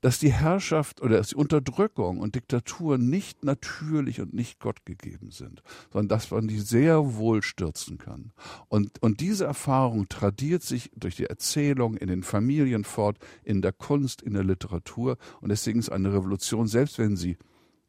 [0.00, 5.30] dass die Herrschaft oder dass die Unterdrückung und Diktatur nicht natürlich und nicht Gott gegeben
[5.30, 8.32] sind, sondern dass man die sehr wohl stürzen kann.
[8.68, 13.72] Und, und diese Erfahrung tradiert sich durch die Erzählung in den Familien fort, in der
[13.72, 15.16] Kunst, in der Literatur.
[15.40, 17.36] Und deswegen ist eine Revolution, selbst wenn sie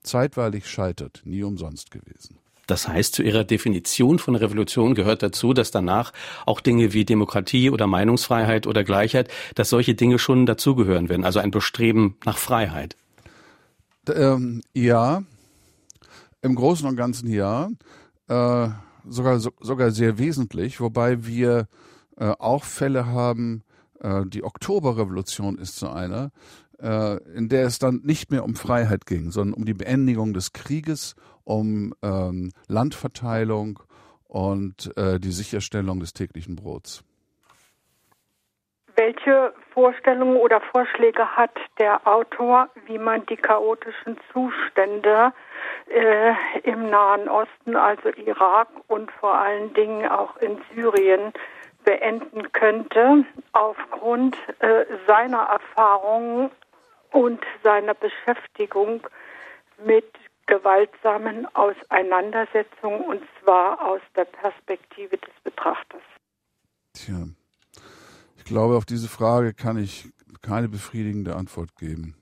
[0.04, 2.41] zeitweilig scheitert, nie umsonst gewesen.
[2.72, 6.14] Das heißt, zu Ihrer Definition von Revolution gehört dazu, dass danach
[6.46, 11.40] auch Dinge wie Demokratie oder Meinungsfreiheit oder Gleichheit, dass solche Dinge schon dazugehören werden, also
[11.40, 12.96] ein Bestreben nach Freiheit.
[14.08, 15.24] Ähm, ja,
[16.42, 17.68] im Großen und Ganzen ja,
[18.30, 18.70] äh,
[19.06, 21.68] sogar, so, sogar sehr wesentlich, wobei wir
[22.16, 23.64] äh, auch Fälle haben,
[24.00, 26.32] äh, die Oktoberrevolution ist so einer,
[26.82, 31.15] in der es dann nicht mehr um Freiheit ging, sondern um die Beendigung des Krieges
[31.44, 33.80] um ähm, Landverteilung
[34.28, 37.04] und äh, die Sicherstellung des täglichen Brots.
[38.96, 45.34] Welche Vorstellungen oder Vorschläge hat der Autor, wie man die chaotischen Zustände
[45.88, 51.34] äh, im Nahen Osten, also Irak und vor allen Dingen auch in Syrien,
[51.84, 56.52] beenden könnte, aufgrund äh, seiner Erfahrungen
[57.12, 59.06] und seiner Beschäftigung
[59.86, 60.06] mit
[60.47, 66.02] gewaltsamen Auseinandersetzung und zwar aus der Perspektive des Betrachters.
[66.93, 67.28] Tja,
[68.38, 70.10] ich glaube, auf diese Frage kann ich
[70.41, 72.15] keine befriedigende Antwort geben.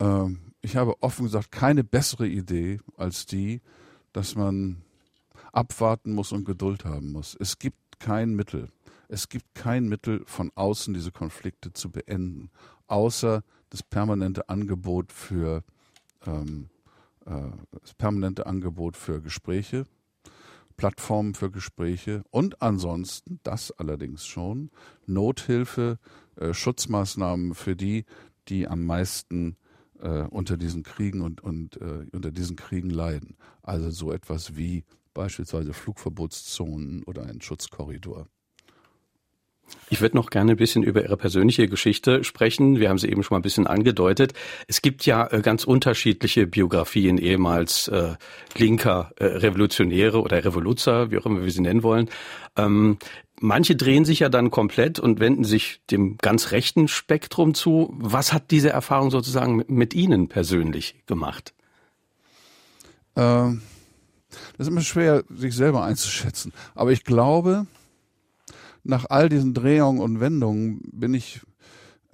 [0.00, 3.60] Ähm, ich habe offen gesagt keine bessere Idee als die,
[4.12, 4.82] dass man
[5.52, 7.36] abwarten muss und Geduld haben muss.
[7.40, 8.68] Es gibt kein Mittel.
[9.08, 12.50] Es gibt kein Mittel von außen, diese Konflikte zu beenden,
[12.86, 15.64] außer das permanente Angebot für
[16.26, 16.68] ähm,
[17.26, 17.50] äh,
[17.80, 19.84] das permanente Angebot für Gespräche,
[20.76, 24.70] Plattformen für Gespräche und ansonsten, das allerdings schon,
[25.06, 25.98] Nothilfe,
[26.36, 28.04] äh, Schutzmaßnahmen für die,
[28.48, 29.56] die am meisten
[30.00, 33.36] äh, unter diesen Kriegen und, und äh, unter diesen Kriegen leiden.
[33.62, 38.28] Also so etwas wie beispielsweise Flugverbotszonen oder ein Schutzkorridor.
[39.90, 42.78] Ich würde noch gerne ein bisschen über Ihre persönliche Geschichte sprechen.
[42.78, 44.34] Wir haben sie eben schon mal ein bisschen angedeutet.
[44.66, 48.14] Es gibt ja äh, ganz unterschiedliche Biografien ehemals äh,
[48.56, 52.08] linker äh, Revolutionäre oder Revoluzer, wie auch immer wir sie nennen wollen.
[52.56, 52.98] Ähm,
[53.40, 57.94] manche drehen sich ja dann komplett und wenden sich dem ganz rechten Spektrum zu.
[57.98, 61.54] Was hat diese Erfahrung sozusagen mit, Ihnen persönlich gemacht?
[63.16, 63.62] Ähm,
[64.56, 66.52] das ist immer schwer, sich selber einzuschätzen.
[66.74, 67.66] Aber ich glaube,
[68.88, 71.42] nach all diesen Drehungen und Wendungen bin ich,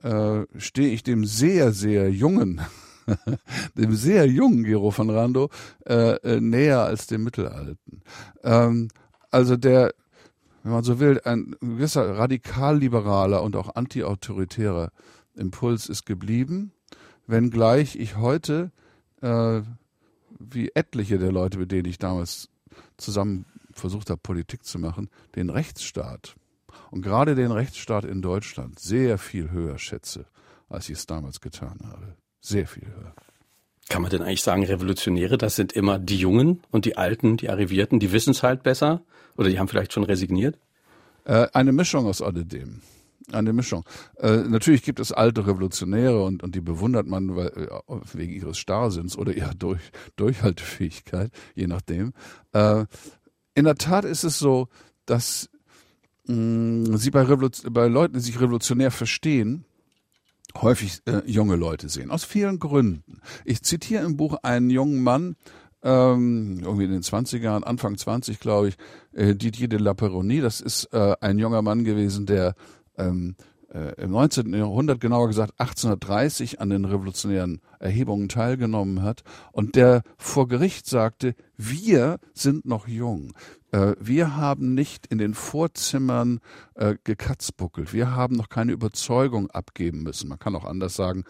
[0.03, 2.61] äh, stehe ich dem sehr, sehr jungen,
[3.79, 5.51] dem sehr jungen Gero von Rando
[5.87, 8.03] äh, äh, näher als dem Mittelalten.
[8.43, 8.89] Ähm,
[9.31, 9.95] also der,
[10.65, 14.91] wenn man so will, ein gewisser radikalliberaler und auch antiautoritärer
[15.37, 16.73] Impuls ist geblieben,
[17.29, 18.73] wenngleich ich heute,
[19.21, 19.63] äh,
[20.41, 22.49] wie etliche der Leute, mit denen ich damals
[22.97, 26.35] zusammen versucht habe, Politik zu machen, den Rechtsstaat
[26.95, 30.27] und gerade den Rechtsstaat in Deutschland sehr viel höher schätze,
[30.69, 32.15] als ich es damals getan habe.
[32.41, 33.13] Sehr viel höher.
[33.89, 37.51] Kann man denn eigentlich sagen, Revolutionäre, das sind immer die Jungen und die Alten, die
[37.51, 39.03] Arrivierten, die wissen es halt besser?
[39.37, 40.57] Oder die haben vielleicht schon resigniert?
[41.25, 42.81] Äh, eine Mischung aus alledem.
[43.33, 43.85] Eine Mischung.
[44.19, 48.57] Äh, natürlich gibt es alte Revolutionäre und, und die bewundert man weil, äh, wegen ihres
[48.57, 49.83] Starrsinns oder ihrer Durch,
[50.15, 52.13] Durchhaltefähigkeit, je nachdem.
[52.53, 52.85] Äh,
[53.57, 54.69] in der Tat ist es so,
[55.07, 55.51] dass
[56.27, 59.65] mh, sie bei, Revolution, bei Leuten, die sich revolutionär verstehen,
[60.61, 62.11] häufig äh, junge Leute sehen.
[62.11, 63.21] Aus vielen Gründen.
[63.45, 65.37] Ich zitiere im Buch einen jungen Mann,
[65.83, 68.77] ähm, irgendwie in den 20 Jahren, Anfang 20, glaube ich,
[69.13, 70.41] äh, Didier de la Peronie.
[70.41, 72.55] Das ist äh, ein junger Mann gewesen, der
[72.97, 73.37] ähm,
[73.75, 74.55] äh, im 19.
[74.55, 81.35] Jahrhundert, genauer gesagt 1830, an den revolutionären Erhebungen teilgenommen hat und der vor Gericht sagte,
[81.57, 83.33] wir sind noch jung.
[83.73, 86.41] Äh, wir haben nicht in den Vorzimmern
[86.75, 87.93] äh, gekatzbuckelt.
[87.93, 90.29] Wir haben noch keine Überzeugung abgeben müssen.
[90.29, 91.25] Man kann auch anders sagen,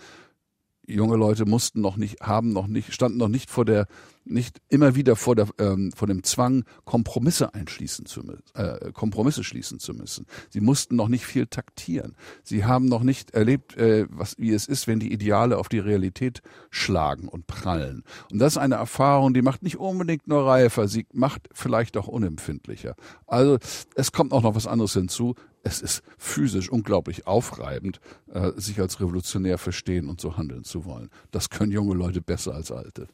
[0.87, 3.87] junge Leute mussten noch nicht, haben noch nicht, standen noch nicht vor der,
[4.25, 9.45] nicht immer wieder vor der, ähm, vor dem Zwang, Kompromisse einschließen zu müssen, äh, Kompromisse
[9.45, 10.27] schließen zu müssen.
[10.51, 12.17] Sie mussten noch nicht viel taktieren.
[12.43, 15.79] Sie haben noch nicht erlebt, äh, was, wie es ist, wenn die Ideale auf die
[15.79, 18.05] Realität schlagen und prallen.
[18.31, 22.09] Und das ist eine Erfahrung, die macht nicht unbedingt nur reifer, sie macht vielleicht auch
[22.09, 22.95] unempfindlicher.
[23.27, 23.59] Also,
[23.95, 28.01] es kommt auch noch was anderes hinzu es ist physisch unglaublich aufreibend,
[28.33, 31.11] äh, sich als revolutionär verstehen und so handeln zu wollen.
[31.33, 33.09] Das können junge Leute besser als alte.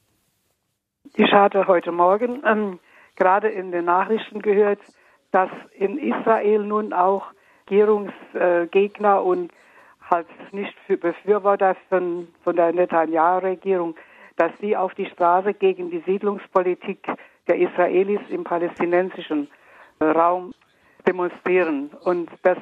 [1.14, 2.78] Ich hatte heute Morgen ähm,
[3.16, 4.80] gerade in den Nachrichten gehört,
[5.32, 7.24] dass in Israel nun auch
[7.70, 9.52] Regierungsgegner und
[10.10, 13.94] halt nicht für Befürworter von, von der Netanyahu-Regierung,
[14.36, 17.06] dass sie auf die Straße gegen die Siedlungspolitik
[17.46, 19.48] der Israelis im palästinensischen
[20.00, 20.52] äh, Raum
[21.06, 21.90] demonstrieren.
[22.04, 22.58] Und das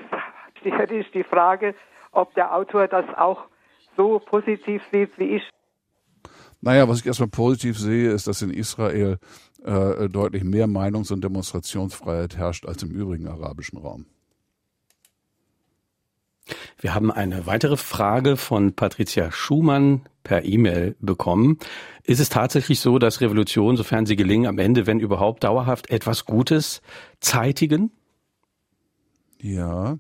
[0.63, 1.75] hätte ich die Frage,
[2.13, 3.45] ob der Autor das auch
[3.97, 5.43] so positiv sieht wie ich.
[6.61, 9.19] Naja, was ich erstmal positiv sehe, ist, dass in Israel
[9.65, 14.07] äh, deutlich mehr Meinungs- und Demonstrationsfreiheit herrscht als im übrigen arabischen Raum.
[16.81, 21.59] Wir haben eine weitere Frage von Patricia Schumann per E-Mail bekommen.
[22.05, 26.25] Ist es tatsächlich so, dass Revolutionen, sofern sie gelingen, am Ende, wenn überhaupt dauerhaft etwas
[26.25, 26.81] Gutes
[27.21, 27.91] zeitigen?
[29.41, 29.99] Ja,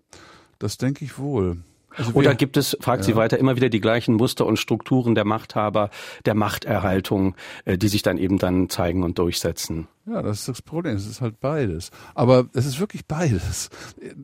[0.58, 1.58] das denke ich wohl.
[1.96, 3.06] Also Oder gibt es, fragt ja.
[3.06, 5.90] sie weiter, immer wieder die gleichen Muster und Strukturen der Machthaber,
[6.26, 9.88] der Machterhaltung, äh, die sich dann eben dann zeigen und durchsetzen?
[10.06, 10.96] Ja, das ist das Problem.
[10.96, 11.90] Es ist halt beides.
[12.14, 13.70] Aber es ist wirklich beides.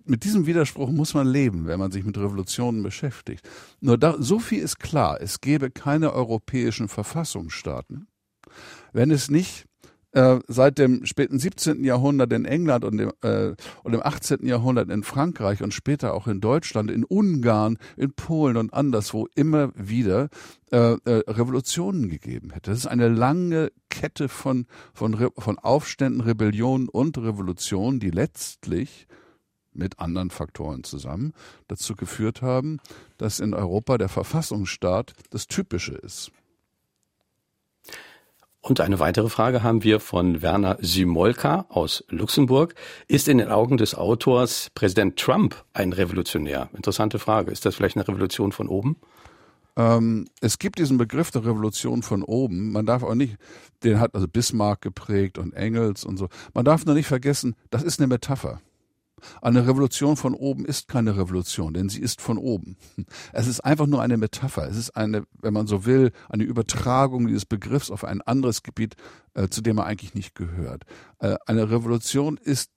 [0.05, 3.48] Mit diesem Widerspruch muss man leben, wenn man sich mit Revolutionen beschäftigt.
[3.81, 5.20] Nur da, so viel ist klar.
[5.20, 8.07] Es gäbe keine europäischen Verfassungsstaaten,
[8.92, 9.66] wenn es nicht
[10.14, 11.85] äh, seit dem späten 17.
[11.85, 14.46] Jahrhundert in England und, dem, äh, und im 18.
[14.46, 19.72] Jahrhundert in Frankreich und später auch in Deutschland, in Ungarn, in Polen und anderswo immer
[19.74, 20.29] wieder
[20.70, 22.70] äh, äh, Revolutionen gegeben hätte.
[22.70, 29.09] Das ist eine lange Kette von, von, Re von Aufständen, Rebellionen und Revolutionen, die letztlich
[29.72, 31.33] mit anderen Faktoren zusammen
[31.66, 32.79] dazu geführt haben,
[33.18, 36.31] dass in Europa der Verfassungsstaat das Typische ist.
[38.66, 42.74] Und eine weitere Frage haben wir von Werner Simolka aus Luxemburg.
[43.09, 46.70] Ist in den Augen des Autors Präsident Trump ein Revolutionär?
[46.72, 47.50] Interessante Frage.
[47.50, 48.96] Ist das vielleicht eine Revolution von oben?
[49.77, 52.72] Ähm, es gibt diesen Begriff der Revolution von oben.
[52.72, 53.37] Man darf auch nicht,
[53.83, 56.31] den hat also Bismarck geprägt und Engels und so.
[56.55, 58.62] Man darf nur nicht vergessen, das ist eine Metapher.
[59.42, 62.76] Eine Revolution von oben ist keine Revolution, denn sie ist von oben.
[63.32, 64.68] Es ist einfach nur eine Metapher.
[64.68, 68.94] Es ist eine, wenn man so will, eine Übertragung dieses Begriffs auf ein anderes Gebiet,
[69.34, 70.84] äh, zu dem er eigentlich nicht gehört.
[71.18, 72.70] Äh, eine Revolution ist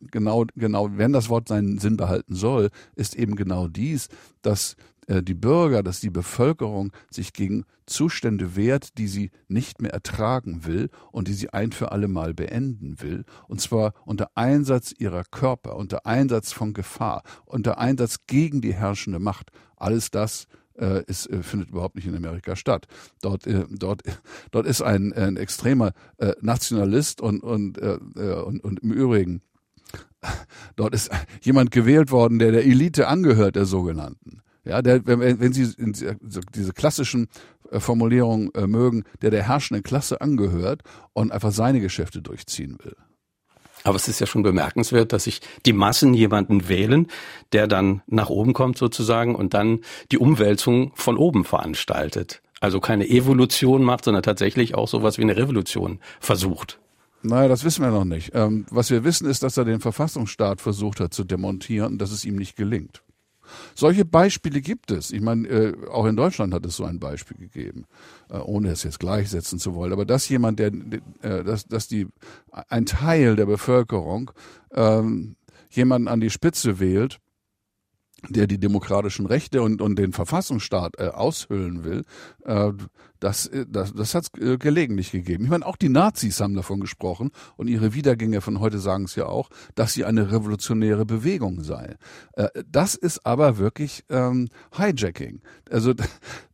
[0.00, 4.08] genau, genau, wenn das Wort seinen Sinn behalten soll, ist eben genau dies,
[4.42, 4.76] dass
[5.08, 10.88] die Bürger, dass die Bevölkerung sich gegen Zustände wehrt, die sie nicht mehr ertragen will
[11.10, 15.76] und die sie ein für alle Mal beenden will, und zwar unter Einsatz ihrer Körper,
[15.76, 19.50] unter Einsatz von Gefahr, unter Einsatz gegen die herrschende Macht.
[19.76, 20.46] Alles das
[20.78, 22.86] äh, ist, äh, findet überhaupt nicht in Amerika statt.
[23.20, 24.02] Dort, äh, dort,
[24.50, 27.98] dort ist ein, ein extremer äh, Nationalist und, und, äh,
[28.44, 29.42] und, und im Übrigen
[30.76, 31.10] dort ist
[31.42, 34.42] jemand gewählt worden, der der Elite angehört, der sogenannten.
[34.70, 35.68] Ja, der, wenn, wenn Sie
[36.54, 37.26] diese klassischen
[37.72, 42.94] äh, Formulierungen äh, mögen, der der herrschenden Klasse angehört und einfach seine Geschäfte durchziehen will.
[43.82, 47.08] Aber es ist ja schon bemerkenswert, dass sich die Massen jemanden wählen,
[47.52, 49.80] der dann nach oben kommt sozusagen und dann
[50.12, 52.40] die Umwälzung von oben veranstaltet.
[52.60, 56.78] Also keine Evolution macht, sondern tatsächlich auch sowas wie eine Revolution versucht.
[57.22, 58.30] Naja, das wissen wir noch nicht.
[58.34, 62.12] Ähm, was wir wissen, ist, dass er den Verfassungsstaat versucht hat zu demontieren und dass
[62.12, 63.02] es ihm nicht gelingt.
[63.74, 65.10] Solche Beispiele gibt es.
[65.10, 67.86] Ich meine, äh, auch in Deutschland hat es so ein Beispiel gegeben,
[68.28, 69.92] äh, ohne es jetzt gleichsetzen zu wollen.
[69.92, 70.72] Aber dass jemand, der,
[71.22, 72.08] äh, dass, dass die
[72.68, 74.30] ein Teil der Bevölkerung
[74.72, 75.36] ähm,
[75.70, 77.20] jemanden an die Spitze wählt,
[78.28, 82.04] der die demokratischen Rechte und, und den Verfassungsstaat äh, aushöhlen will,
[82.44, 82.72] äh,
[83.20, 85.44] das, äh, das, das hat es äh, gelegentlich gegeben.
[85.44, 89.14] Ich meine, auch die Nazis haben davon gesprochen und ihre Wiedergänger von heute sagen es
[89.14, 91.96] ja auch, dass sie eine revolutionäre Bewegung sei.
[92.32, 95.42] Äh, das ist aber wirklich ähm, Hijacking.
[95.70, 95.94] Also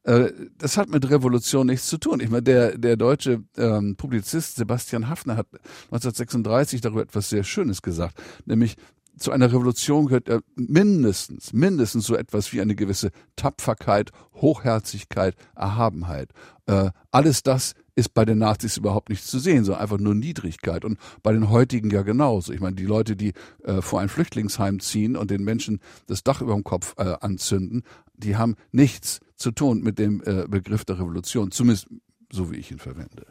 [0.02, 2.20] äh, das hat mit Revolution nichts zu tun.
[2.20, 5.46] Ich meine, der, der deutsche ähm, Publizist Sebastian Hafner hat
[5.86, 8.76] 1936 darüber etwas sehr Schönes gesagt, nämlich
[9.18, 16.30] zu einer Revolution gehört ja mindestens, mindestens so etwas wie eine gewisse Tapferkeit, Hochherzigkeit, Erhabenheit.
[16.66, 20.84] Äh, alles das ist bei den Nazis überhaupt nicht zu sehen, sondern einfach nur Niedrigkeit.
[20.84, 22.52] Und bei den heutigen ja genauso.
[22.52, 23.32] Ich meine, die Leute, die
[23.64, 27.84] äh, vor ein Flüchtlingsheim ziehen und den Menschen das Dach über dem Kopf äh, anzünden,
[28.14, 31.88] die haben nichts zu tun mit dem äh, Begriff der Revolution, zumindest
[32.30, 33.26] so wie ich ihn verwende.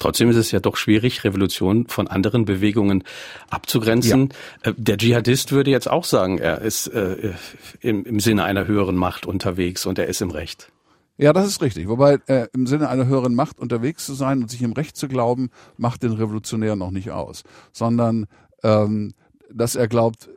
[0.00, 3.04] Trotzdem ist es ja doch schwierig, Revolution von anderen Bewegungen
[3.50, 4.30] abzugrenzen.
[4.64, 4.70] Ja.
[4.70, 7.34] Äh, der Dschihadist würde jetzt auch sagen, er ist äh,
[7.80, 10.72] im, im Sinne einer höheren Macht unterwegs und er ist im Recht.
[11.18, 11.86] Ja, das ist richtig.
[11.86, 15.06] Wobei äh, im Sinne einer höheren Macht unterwegs zu sein und sich im Recht zu
[15.06, 18.26] glauben, macht den Revolutionär noch nicht aus, sondern
[18.62, 19.12] ähm,
[19.52, 20.30] dass er glaubt,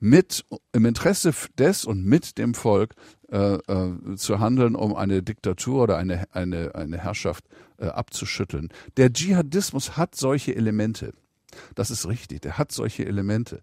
[0.00, 2.94] mit im Interesse des und mit dem Volk
[3.30, 7.44] äh, äh, zu handeln, um eine Diktatur oder eine eine eine Herrschaft
[7.78, 8.68] äh, abzuschütteln.
[8.96, 11.12] Der Dschihadismus hat solche Elemente.
[11.74, 12.42] Das ist richtig.
[12.42, 13.62] Der hat solche Elemente.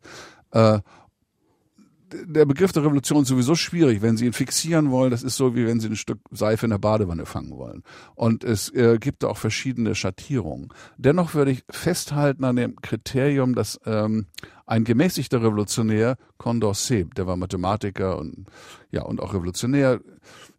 [2.24, 4.02] Der Begriff der Revolution ist sowieso schwierig.
[4.02, 6.70] Wenn Sie ihn fixieren wollen, das ist so, wie wenn Sie ein Stück Seife in
[6.70, 7.84] der Badewanne fangen wollen.
[8.16, 10.70] Und es äh, gibt auch verschiedene Schattierungen.
[10.98, 14.28] Dennoch würde ich festhalten an dem Kriterium, dass ähm,
[14.66, 18.46] ein gemäßigter Revolutionär, Condorcet, der war Mathematiker und
[18.92, 20.00] ja und auch Revolutionär,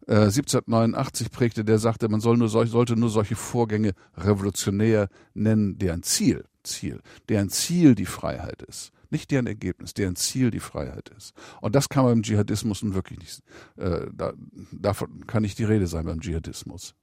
[0.07, 5.77] äh, 1789 prägte, der sagte, man soll nur solch, sollte nur solche Vorgänge revolutionär nennen,
[5.77, 11.09] deren Ziel, Ziel, deren Ziel die Freiheit ist nicht deren Ergebnis, deren Ziel die Freiheit
[11.17, 11.33] ist.
[11.61, 13.41] Und das kann man beim Dschihadismus nun wirklich nicht,
[13.77, 14.33] äh, da,
[14.71, 16.95] davon kann nicht die Rede sein beim Dschihadismus.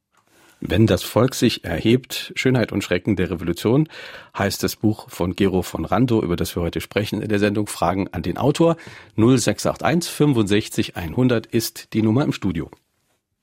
[0.61, 3.87] Wenn das Volk sich erhebt, Schönheit und Schrecken der Revolution,
[4.38, 7.67] heißt das Buch von Gero von Rando, über das wir heute sprechen in der Sendung
[7.67, 8.77] Fragen an den Autor.
[9.17, 12.71] 0681 65 100 ist die Nummer im Studio.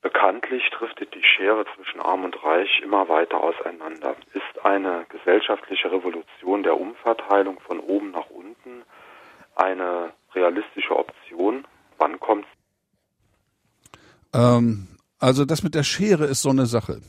[0.00, 4.16] Bekanntlich driftet die Schere zwischen Arm und Reich immer weiter auseinander.
[4.34, 8.21] Ist eine gesellschaftliche Revolution der Umverteilung von oben nach
[9.62, 11.66] eine realistische Option?
[11.98, 12.48] Wann kommt's?
[14.34, 17.00] Ähm, also das mit der Schere ist so eine Sache.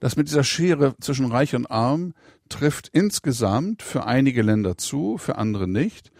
[0.00, 2.14] Das mit dieser Schere zwischen Reich und Arm
[2.48, 6.12] trifft insgesamt für einige Länder zu, für andere nicht.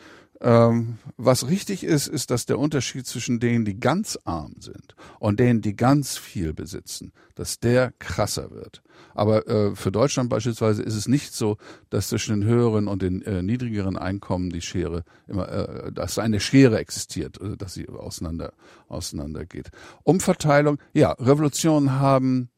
[0.44, 5.38] Ähm, was richtig ist, ist, dass der Unterschied zwischen denen, die ganz arm sind und
[5.38, 8.82] denen, die ganz viel besitzen, dass der krasser wird.
[9.14, 11.58] Aber äh, für Deutschland beispielsweise ist es nicht so,
[11.90, 16.40] dass zwischen den höheren und den äh, niedrigeren Einkommen die Schere immer, äh, dass eine
[16.40, 18.52] Schere existiert, äh, dass sie auseinander
[18.88, 19.70] auseinander geht.
[20.02, 22.50] Umverteilung, ja, Revolutionen haben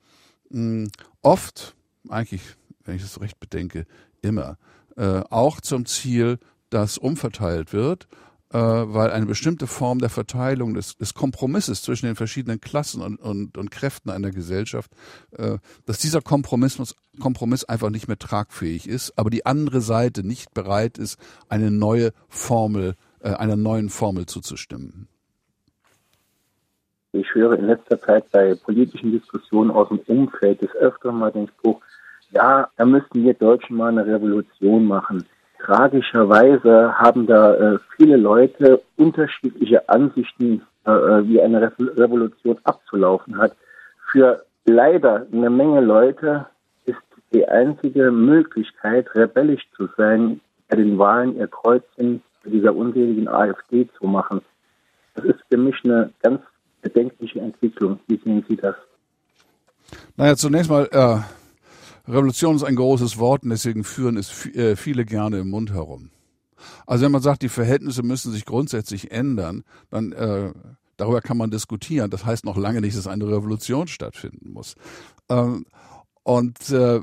[0.48, 0.88] mh,
[1.20, 1.76] oft,
[2.08, 2.40] eigentlich,
[2.84, 3.84] wenn ich das recht bedenke,
[4.22, 4.56] immer
[4.96, 6.38] äh, auch zum Ziel,
[6.74, 8.08] dass umverteilt wird,
[8.52, 13.20] äh, weil eine bestimmte Form der Verteilung des, des Kompromisses zwischen den verschiedenen Klassen und,
[13.20, 14.90] und, und Kräften einer Gesellschaft,
[15.38, 20.52] äh, dass dieser Kompromiss, Kompromiss einfach nicht mehr tragfähig ist, aber die andere Seite nicht
[20.52, 25.06] bereit ist, eine neue Formel, äh, einer neuen Formel zuzustimmen.
[27.12, 31.46] Ich höre in letzter Zeit bei politischen Diskussionen aus dem Umfeld des Öfteren mal den
[31.46, 31.80] Spruch,
[32.32, 35.24] ja, da müssten wir Deutschen mal eine Revolution machen
[35.64, 43.38] tragischerweise haben da äh, viele Leute unterschiedliche Ansichten, äh, äh, wie eine Re Revolution abzulaufen
[43.38, 43.56] hat.
[44.10, 46.46] Für leider eine Menge Leute
[46.84, 46.98] ist
[47.32, 53.88] die einzige Möglichkeit, rebellisch zu sein, bei den Wahlen ihr Kreuzchen bei dieser unseligen AfD
[53.98, 54.42] zu machen.
[55.14, 56.40] Das ist für mich eine ganz
[56.82, 58.00] bedenkliche Entwicklung.
[58.06, 58.74] Wie sehen Sie das?
[60.16, 61.18] Naja, zunächst mal, äh,
[62.06, 66.10] Revolution ist ein großes Wort und deswegen führen es äh, viele gerne im Mund herum.
[66.86, 70.52] Also wenn man sagt, die Verhältnisse müssen sich grundsätzlich ändern, dann äh,
[70.96, 72.10] darüber kann man diskutieren.
[72.10, 74.74] Das heißt noch lange nicht, dass eine Revolution stattfinden muss.
[75.28, 75.66] Ähm,
[76.22, 77.00] und äh,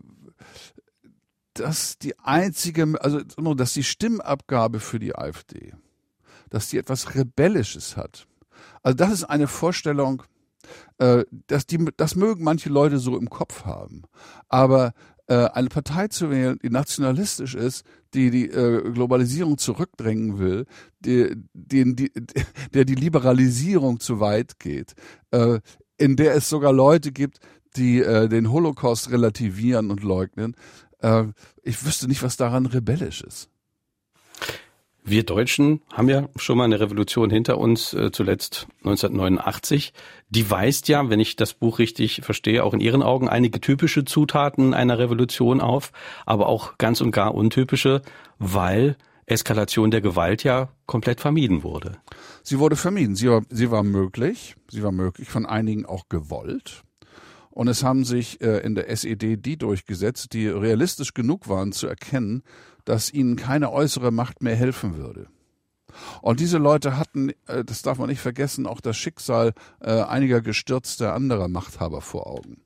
[1.54, 5.74] dass die einzige, also dass die Stimmabgabe für die AfD,
[6.50, 8.28] dass die etwas Rebellisches hat.
[8.84, 10.24] Also das ist eine Vorstellung,
[10.97, 14.04] äh, dass die, das mögen manche Leute so im Kopf haben.
[14.50, 14.93] Aber
[15.28, 20.65] äh, eine Partei zu wählen, die nationalistisch ist, die die äh, Globalisierung zurückdrängen will,
[21.00, 22.12] die, die, die,
[22.74, 24.93] der die Liberalisierung zu weit geht,
[25.32, 25.60] äh,
[25.97, 27.39] in der es sogar Leute gibt,
[27.78, 30.56] die äh, den Holocaust relativieren und leugnen.
[31.00, 31.26] Äh,
[31.63, 33.51] ich wüsste nicht, was daran rebellisch ist.
[35.12, 39.91] Wir Deutschen haben ja schon mal eine Revolution hinter uns, äh, zuletzt 1989.
[40.30, 44.06] Die weist ja, wenn ich das Buch richtig verstehe, auch in Ihren Augen einige typische
[44.06, 45.91] Zutaten einer Revolution auf,
[46.26, 48.04] aber auch ganz und gar untypische,
[48.39, 48.95] weil
[49.26, 51.97] Eskalation der Gewalt ja komplett vermieden wurde.
[52.41, 53.18] Sie wurde vermieden.
[53.18, 54.55] Sie war, sie war möglich.
[54.70, 56.84] Sie war möglich, von einigen auch gewollt.
[57.49, 61.86] Und es haben sich äh, in der SED die durchgesetzt, die realistisch genug waren zu
[61.86, 62.43] erkennen,
[62.86, 65.27] dass ihnen keine äußere Macht mehr helfen würde.
[66.21, 70.41] Und diese Leute hatten, äh, das darf man nicht vergessen, auch das Schicksal äh, einiger
[70.41, 72.61] gestürzter anderer Machthaber vor Augen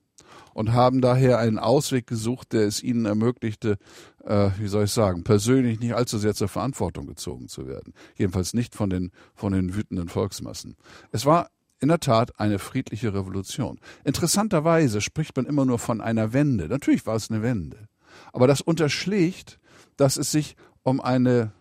[0.56, 3.78] und haben daher einen Ausweg gesucht, der es ihnen ermöglichte,
[4.24, 7.94] äh, wie soll ich sagen, persönlich nicht allzu sehr zur Verantwortung gezogen zu werden.
[8.16, 10.78] Jedenfalls nicht von den, von den wütenden Volksmassen.
[11.12, 11.50] Es war
[11.82, 13.80] in der Tat eine friedliche Revolution.
[14.06, 16.70] Interessanterweise spricht man immer nur von einer Wende.
[16.70, 17.90] Natürlich war es eine Wende.
[18.32, 19.60] Aber das unterschlägt,
[19.98, 21.54] dass es sich um eine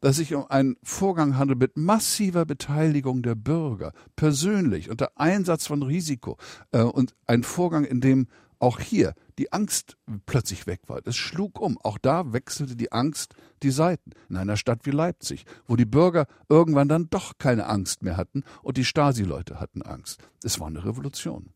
[0.00, 5.82] dass sich um einen Vorgang handelt mit massiver Beteiligung der Bürger, persönlich, unter Einsatz von
[5.82, 6.38] Risiko
[6.72, 8.28] äh, und ein Vorgang, in dem
[8.58, 11.00] auch hier die Angst plötzlich weg war.
[11.04, 11.76] Es schlug um.
[11.82, 14.12] Auch da wechselte die Angst die Seiten.
[14.28, 18.42] In einer Stadt wie Leipzig, wo die Bürger irgendwann dann doch keine Angst mehr hatten
[18.62, 20.22] und die Stasi-Leute hatten Angst.
[20.42, 21.50] Es war eine Revolution.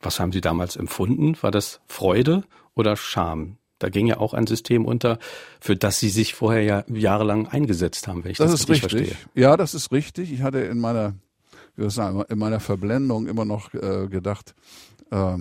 [0.00, 1.36] Was haben Sie damals empfunden?
[1.42, 3.58] War das Freude oder Scham?
[3.78, 5.18] Da ging ja auch ein System unter,
[5.60, 8.90] für das Sie sich vorher ja jahrelang eingesetzt haben, wenn ich das, das ist richtig.
[8.90, 9.16] Verstehe.
[9.34, 10.32] Ja, das ist richtig.
[10.32, 11.14] Ich hatte in meiner,
[11.74, 14.54] wie soll ich sagen, in meiner Verblendung immer noch äh, gedacht,
[15.10, 15.36] äh,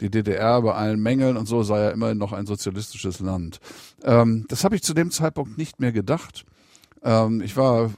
[0.00, 3.60] die DDR bei allen Mängeln und so sei ja immerhin noch ein sozialistisches Land.
[4.02, 6.44] Ähm, das habe ich zu dem Zeitpunkt nicht mehr gedacht.
[7.02, 7.90] Ähm, ich war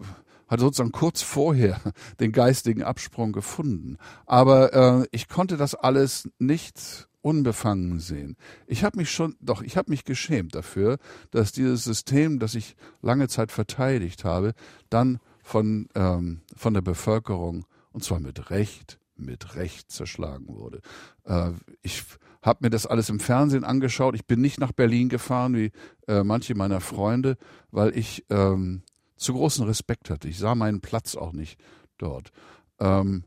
[0.52, 1.80] hatte sozusagen kurz vorher
[2.20, 3.96] den geistigen Absprung gefunden.
[4.26, 8.36] Aber äh, ich konnte das alles nicht unbefangen sehen.
[8.66, 10.98] Ich habe mich schon, doch, ich habe mich geschämt dafür,
[11.30, 14.52] dass dieses System, das ich lange Zeit verteidigt habe,
[14.90, 20.80] dann von, ähm, von der Bevölkerung, und zwar mit Recht, mit Recht zerschlagen wurde.
[21.24, 21.52] Äh,
[21.82, 22.04] ich
[22.42, 24.14] habe mir das alles im Fernsehen angeschaut.
[24.14, 25.70] Ich bin nicht nach Berlin gefahren, wie
[26.08, 27.36] äh, manche meiner Freunde,
[27.70, 28.82] weil ich ähm,
[29.16, 30.28] zu großen Respekt hatte.
[30.28, 31.60] Ich sah meinen Platz auch nicht
[31.98, 32.32] dort.
[32.80, 33.24] Ähm,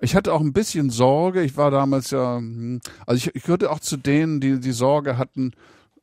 [0.00, 1.42] ich hatte auch ein bisschen Sorge.
[1.42, 5.18] Ich war damals ja, hm, also ich, ich gehörte auch zu denen, die die Sorge
[5.18, 5.52] hatten,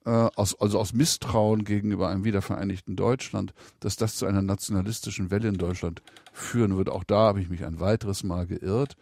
[0.06, 5.50] äh, aus, also aus Misstrauen gegenüber einem wiedervereinigten Deutschland, dass das zu einer nationalistischen Welle
[5.50, 6.92] in Deutschland führen würde.
[6.92, 8.98] Auch da habe ich mich ein weiteres Mal geirrt,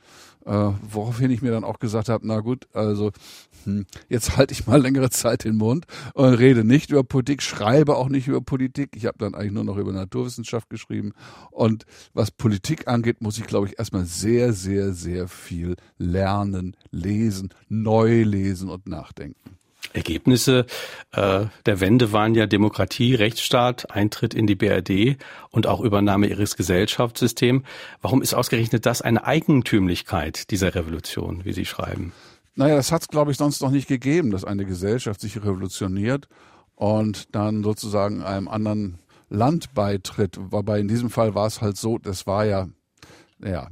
[0.45, 3.11] äh, woraufhin ich mir dann auch gesagt habe, na gut, also
[3.63, 7.95] hm, jetzt halte ich mal längere Zeit den Mund und rede nicht über Politik, schreibe
[7.95, 8.95] auch nicht über Politik.
[8.95, 11.13] Ich habe dann eigentlich nur noch über Naturwissenschaft geschrieben.
[11.51, 17.49] Und was Politik angeht, muss ich, glaube ich, erstmal sehr, sehr, sehr viel lernen, lesen,
[17.69, 19.57] neu lesen und nachdenken.
[19.93, 20.65] Ergebnisse
[21.11, 25.17] äh, der Wende waren ja Demokratie, Rechtsstaat, Eintritt in die BRD
[25.49, 27.63] und auch Übernahme ihres Gesellschaftssystems.
[28.01, 32.13] Warum ist ausgerechnet das eine Eigentümlichkeit dieser Revolution, wie Sie schreiben?
[32.55, 36.27] Naja, das hat es, glaube ich, sonst noch nicht gegeben, dass eine Gesellschaft sich revolutioniert
[36.75, 40.37] und dann sozusagen einem anderen Land beitritt.
[40.39, 42.67] Wobei in diesem Fall war es halt so, das war ja,
[43.43, 43.69] ja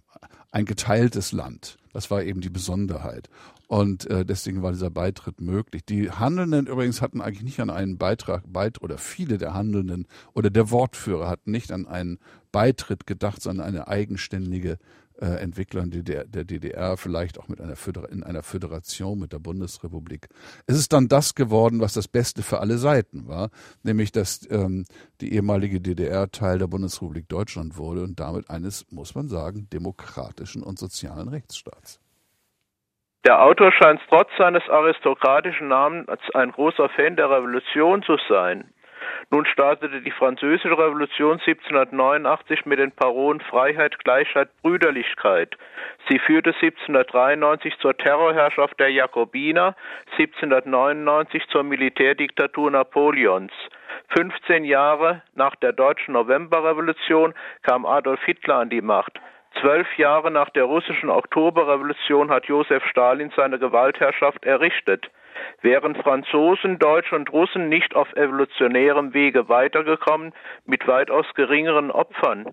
[0.52, 1.78] ein geteiltes Land.
[1.94, 3.30] Das war eben die Besonderheit.
[3.72, 5.86] Und äh, deswegen war dieser Beitritt möglich.
[5.86, 10.50] Die Handelnden übrigens hatten eigentlich nicht an einen Beitrag, Beit oder viele der Handelnden oder
[10.50, 12.20] der Wortführer hatten nicht an einen
[12.52, 14.78] Beitritt gedacht, sondern eine eigenständige
[15.22, 19.40] äh, Entwicklung der, der DDR, vielleicht auch mit einer Föder in einer Föderation mit der
[19.40, 20.28] Bundesrepublik.
[20.68, 23.52] Es ist dann das geworden, was das Beste für alle Seiten war,
[23.84, 24.84] nämlich dass ähm,
[25.22, 30.62] die ehemalige DDR Teil der Bundesrepublik Deutschland wurde und damit eines, muss man sagen, demokratischen
[30.62, 32.01] und sozialen Rechtsstaats.
[33.24, 38.74] Der Autor scheint trotz seines aristokratischen Namens ein großer Fan der Revolution zu sein.
[39.30, 45.56] Nun startete die Französische Revolution 1789 mit den Parolen Freiheit, Gleichheit, Brüderlichkeit.
[46.10, 49.76] Sie führte 1793 zur Terrorherrschaft der Jakobiner,
[50.18, 53.54] 1799 zur Militärdiktatur Napoleons.
[54.10, 59.20] 15 Jahre nach der deutschen Novemberrevolution kam Adolf Hitler an die Macht.
[59.60, 65.12] Zwölf Jahre nach der russischen Oktoberrevolution hat Josef Stalin seine Gewaltherrschaft errichtet.
[65.62, 70.34] Wären Franzosen, Deutsche und Russen nicht auf evolutionärem Wege weitergekommen,
[70.66, 72.52] mit weitaus geringeren Opfern?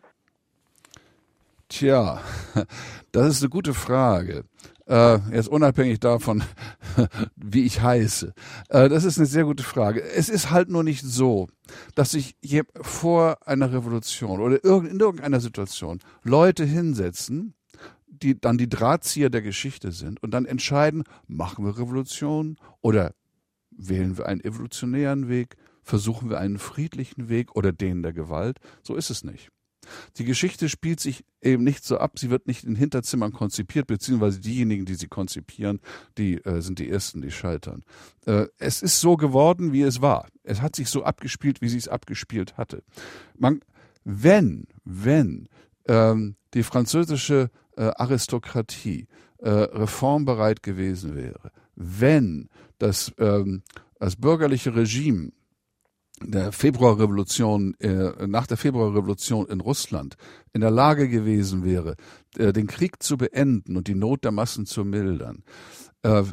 [1.69, 2.21] Tja,
[3.13, 4.45] das ist eine gute Frage.
[4.89, 6.43] Äh, jetzt unabhängig davon,
[7.37, 8.33] wie ich heiße.
[8.71, 10.03] Äh, das ist eine sehr gute Frage.
[10.03, 11.49] Es ist halt nur nicht so,
[11.95, 12.37] dass sich
[12.81, 17.53] vor einer Revolution oder in irgendeiner Situation Leute hinsetzen,
[18.07, 23.13] die dann die Drahtzieher der Geschichte sind und dann entscheiden, machen wir Revolution oder
[23.71, 28.59] wählen wir einen evolutionären Weg, versuchen wir einen friedlichen Weg oder den der Gewalt.
[28.83, 29.51] So ist es nicht.
[30.17, 34.41] Die Geschichte spielt sich eben nicht so ab, sie wird nicht in Hinterzimmern konzipiert, beziehungsweise
[34.41, 35.81] diejenigen, die sie konzipieren,
[36.17, 37.85] die äh, sind die Ersten, die scheitern.
[38.27, 40.29] Äh, es ist so geworden, wie es war.
[40.43, 42.83] Es hat sich so abgespielt, wie sie es abgespielt hatte.
[43.37, 43.61] Man,
[44.05, 45.49] wenn, wenn
[45.87, 49.07] ähm, die französische äh, Aristokratie
[49.39, 53.63] äh, reformbereit gewesen wäre, wenn das, ähm,
[53.99, 55.33] das bürgerliche Regime
[56.23, 60.17] der Februarrevolution, äh, nach der Februarrevolution in Russland
[60.53, 61.97] in der Lage gewesen wäre,
[62.37, 65.43] äh, den Krieg zu beenden und die Not der Massen zu mildern,
[66.03, 66.25] äh,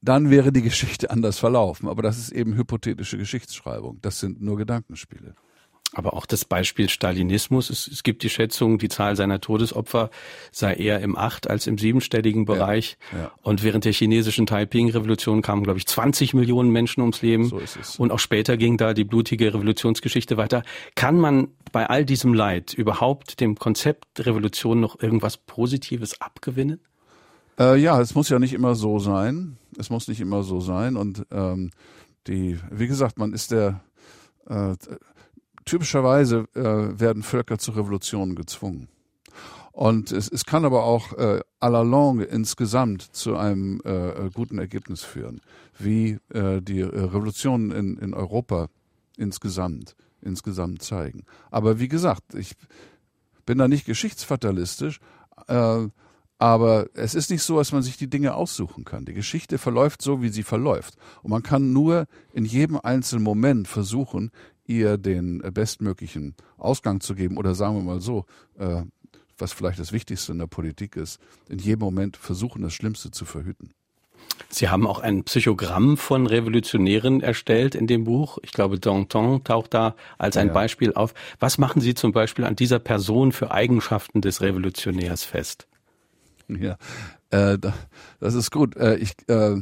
[0.00, 1.88] dann wäre die Geschichte anders verlaufen.
[1.88, 3.98] Aber das ist eben hypothetische Geschichtsschreibung.
[4.00, 5.34] Das sind nur Gedankenspiele.
[5.94, 10.10] Aber auch das Beispiel Stalinismus, es, es, gibt die Schätzung, die Zahl seiner Todesopfer
[10.52, 12.98] sei eher im acht- als im siebenstelligen Bereich.
[13.12, 13.32] Ja, ja.
[13.40, 17.46] Und während der chinesischen Taiping-Revolution kamen, glaube ich, 20 Millionen Menschen ums Leben.
[17.46, 17.98] So ist es.
[17.98, 20.62] Und auch später ging da die blutige Revolutionsgeschichte weiter.
[20.94, 26.80] Kann man bei all diesem Leid überhaupt dem Konzept Revolution noch irgendwas Positives abgewinnen?
[27.58, 29.56] Äh, ja, es muss ja nicht immer so sein.
[29.78, 30.96] Es muss nicht immer so sein.
[30.96, 31.70] Und ähm,
[32.26, 33.80] die, wie gesagt, man ist der
[34.48, 34.74] äh,
[35.68, 38.88] typischerweise äh, werden Völker zu Revolutionen gezwungen.
[39.72, 44.58] Und es, es kann aber auch äh, à la longue insgesamt zu einem äh, guten
[44.58, 45.40] Ergebnis führen,
[45.78, 48.70] wie äh, die äh, Revolutionen in, in Europa
[49.16, 51.24] insgesamt, insgesamt zeigen.
[51.52, 52.54] Aber wie gesagt, ich
[53.46, 54.98] bin da nicht geschichtsfatalistisch,
[55.46, 55.86] äh,
[56.40, 59.04] aber es ist nicht so, dass man sich die Dinge aussuchen kann.
[59.04, 60.94] Die Geschichte verläuft so, wie sie verläuft.
[61.22, 64.30] Und man kann nur in jedem einzelnen Moment versuchen,
[64.68, 68.26] ihr den bestmöglichen Ausgang zu geben oder sagen wir mal so,
[68.58, 68.82] äh,
[69.36, 73.24] was vielleicht das Wichtigste in der Politik ist, in jedem Moment versuchen, das Schlimmste zu
[73.24, 73.72] verhüten.
[74.50, 78.38] Sie haben auch ein Psychogramm von Revolutionären erstellt in dem Buch.
[78.42, 80.52] Ich glaube, Danton taucht da als ein ja.
[80.52, 81.14] Beispiel auf.
[81.38, 85.66] Was machen Sie zum Beispiel an dieser Person für Eigenschaften des Revolutionärs fest?
[86.48, 86.78] Ja,
[87.30, 87.58] äh,
[88.20, 88.76] das ist gut.
[88.76, 89.56] Äh, ich, äh,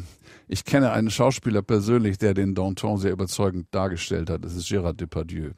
[0.49, 4.45] ich kenne einen Schauspieler persönlich, der den Danton sehr überzeugend dargestellt hat.
[4.45, 5.53] Das ist Gérard Depardieu.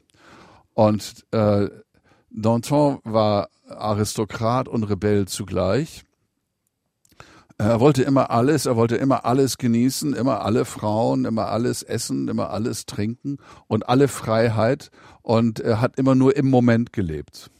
[0.73, 1.69] Und äh,
[2.31, 6.03] Danton war Aristokrat und Rebell zugleich.
[7.57, 12.29] Er wollte immer alles, er wollte immer alles genießen, immer alle Frauen, immer alles essen,
[12.29, 13.37] immer alles trinken
[13.67, 17.51] und alle Freiheit und er hat immer nur im Moment gelebt.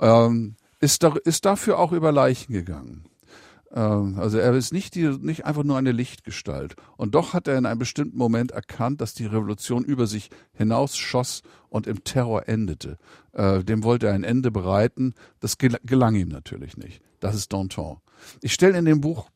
[0.00, 3.04] Ähm, ist, da, ist dafür auch über Leichen gegangen.
[3.72, 6.76] Ähm, also er ist nicht, die, nicht einfach nur eine Lichtgestalt.
[6.96, 11.42] Und doch hat er in einem bestimmten Moment erkannt, dass die Revolution über sich hinausschoss
[11.68, 12.98] und im Terror endete.
[13.32, 15.14] Äh, dem wollte er ein Ende bereiten.
[15.40, 17.02] Das gelang ihm natürlich nicht.
[17.20, 17.98] Das ist Danton.
[18.40, 19.28] Ich stelle in dem Buch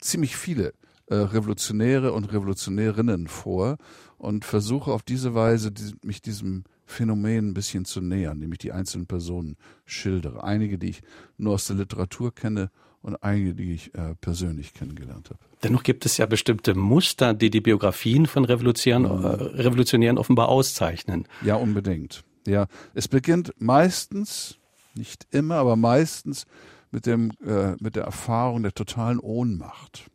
[0.00, 0.74] ziemlich viele
[1.06, 3.78] äh, Revolutionäre und Revolutionärinnen vor
[4.18, 5.72] und versuche auf diese Weise
[6.02, 10.42] mich diesem Phänomen ein bisschen zu nähern, nämlich die einzelnen Personen schildere.
[10.42, 11.02] Einige, die ich
[11.36, 12.70] nur aus der Literatur kenne
[13.02, 15.38] und einige, die ich äh, persönlich kennengelernt habe.
[15.62, 21.26] Dennoch gibt es ja bestimmte Muster, die die Biografien von Revolutionären, äh, Revolutionären offenbar auszeichnen.
[21.44, 22.24] Ja, unbedingt.
[22.46, 24.58] Ja, es beginnt meistens,
[24.94, 26.46] nicht immer, aber meistens
[26.90, 30.10] mit dem äh, mit der Erfahrung der totalen Ohnmacht,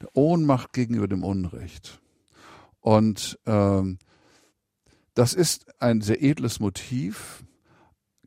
[0.00, 2.00] der Ohnmacht gegenüber dem Unrecht.
[2.80, 3.98] Und ähm,
[5.14, 7.42] das ist ein sehr edles Motiv,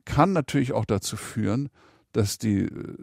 [0.04, 1.70] kann natürlich auch dazu führen,
[2.12, 2.96] dass die äh,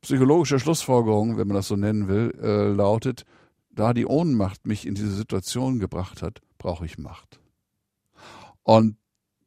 [0.00, 3.24] psychologische Schlussfolgerung, wenn man das so nennen will, äh, lautet,
[3.70, 7.40] da die Ohnmacht mich in diese Situation gebracht hat, brauche ich Macht.
[8.62, 8.96] Und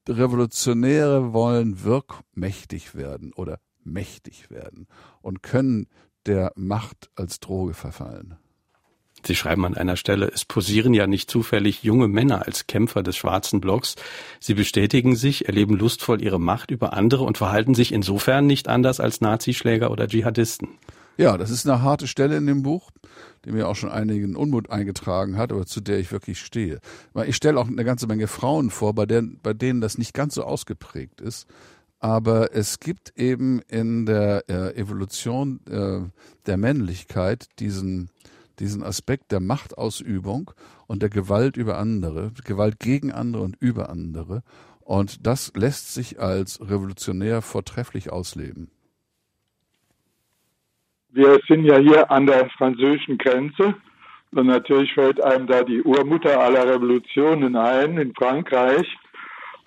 [0.07, 4.87] Revolutionäre wollen wirkmächtig werden oder mächtig werden
[5.21, 5.87] und können
[6.25, 8.37] der Macht als Droge verfallen.
[9.25, 13.17] Sie schreiben an einer Stelle, es posieren ja nicht zufällig junge Männer als Kämpfer des
[13.17, 13.95] schwarzen Blocks.
[14.39, 18.99] Sie bestätigen sich, erleben lustvoll ihre Macht über andere und verhalten sich insofern nicht anders
[18.99, 20.69] als Nazischläger oder Dschihadisten.
[21.19, 22.91] Ja, das ist eine harte Stelle in dem Buch,
[23.43, 26.79] die mir auch schon einigen Unmut eingetragen hat, aber zu der ich wirklich stehe.
[27.25, 30.35] Ich stelle auch eine ganze Menge Frauen vor, bei, der, bei denen das nicht ganz
[30.35, 31.45] so ausgeprägt ist.
[31.99, 36.09] Aber es gibt eben in der äh, Evolution äh,
[36.45, 38.09] der Männlichkeit diesen
[38.59, 40.51] diesen Aspekt der Machtausübung
[40.87, 44.43] und der Gewalt über andere, Gewalt gegen andere und über andere.
[44.79, 48.71] Und das lässt sich als revolutionär vortrefflich ausleben.
[51.11, 53.75] Wir sind ja hier an der französischen Grenze
[54.31, 58.87] und natürlich fällt einem da die Urmutter aller Revolutionen ein in Frankreich.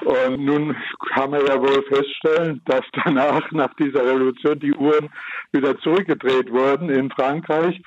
[0.04, 0.76] Und nun
[1.12, 5.08] kann man ja wohl feststellen, dass danach, nach dieser Revolution, die Uhren
[5.52, 7.80] wieder zurückgedreht wurden in Frankreich.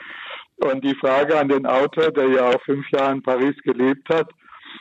[0.57, 4.29] Und die Frage an den Autor, der ja auch fünf Jahre in Paris gelebt hat,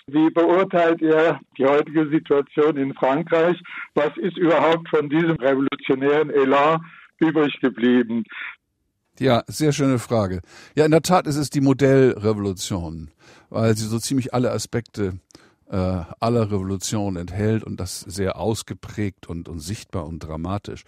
[0.07, 3.61] wie beurteilt er die heutige Situation in Frankreich?
[3.95, 6.81] Was ist überhaupt von diesem revolutionären Elan
[7.21, 8.25] übrig geblieben?
[9.19, 10.41] Ja, sehr schöne Frage.
[10.75, 13.11] Ja, in der Tat ist es die Modellrevolution,
[13.49, 15.21] weil sie so ziemlich alle Aspekte
[15.75, 20.85] äh, aller Revolutionen enthält und das sehr ausgeprägt und, und sichtbar und dramatisch.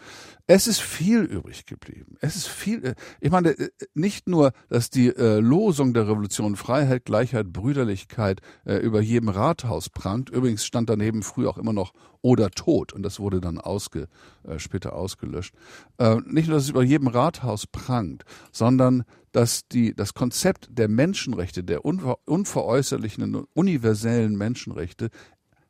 [0.47, 2.17] Es ist viel übrig geblieben.
[2.21, 6.55] Es ist viel, äh, ich meine, äh, nicht nur, dass die äh, Losung der Revolution
[6.55, 10.31] Freiheit, Gleichheit, Brüderlichkeit äh, über jedem Rathaus prangt.
[10.31, 14.07] Übrigens stand daneben früher auch immer noch oder Tod und das wurde dann ausge,
[14.45, 15.53] äh, später ausgelöscht.
[15.99, 19.03] Äh, nicht nur, dass es über jedem Rathaus prangt, sondern
[19.37, 25.11] dass die, das Konzept der Menschenrechte, der unver, unveräußerlichen universellen Menschenrechte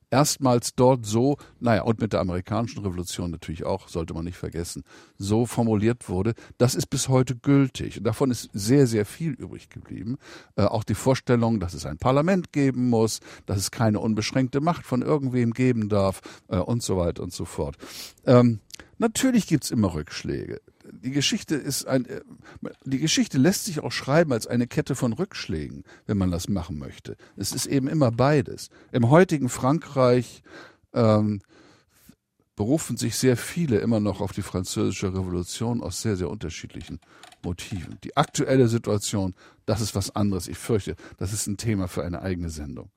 [0.09, 4.85] erstmals dort so, naja, und mit der amerikanischen Revolution natürlich auch, sollte man nicht vergessen,
[5.19, 7.99] so formuliert wurde, das ist bis heute gültig.
[7.99, 10.19] Und davon ist sehr, sehr viel übrig geblieben.
[10.55, 14.87] Äh, auch die Vorstellung, dass es ein Parlament geben muss, dass es keine unbeschränkte Macht
[14.87, 17.77] von irgendwem geben darf äh, und so weiter und so fort.
[18.27, 18.61] Ähm,
[18.99, 20.61] natürlich gibt's immer Rückschläge
[20.97, 22.21] die Geschichte ist ein, äh,
[22.85, 26.79] die Geschichte lässt sich auch schreiben als eine Kette von Rückschlägen, wenn man das machen
[26.79, 27.17] möchte.
[27.37, 28.71] Es ist eben immer beides.
[28.93, 30.43] Im heutigen Frankreich
[30.93, 31.41] ähm,
[32.57, 37.01] berufen sich sehr viele immer noch auf die französische Revolution aus sehr, sehr unterschiedlichen
[37.43, 37.99] Motiven.
[38.03, 39.35] Die aktuelle Situation,
[39.67, 40.49] das ist was anderes.
[40.49, 42.91] Ich fürchte, das ist ein Thema für eine eigene Sendung.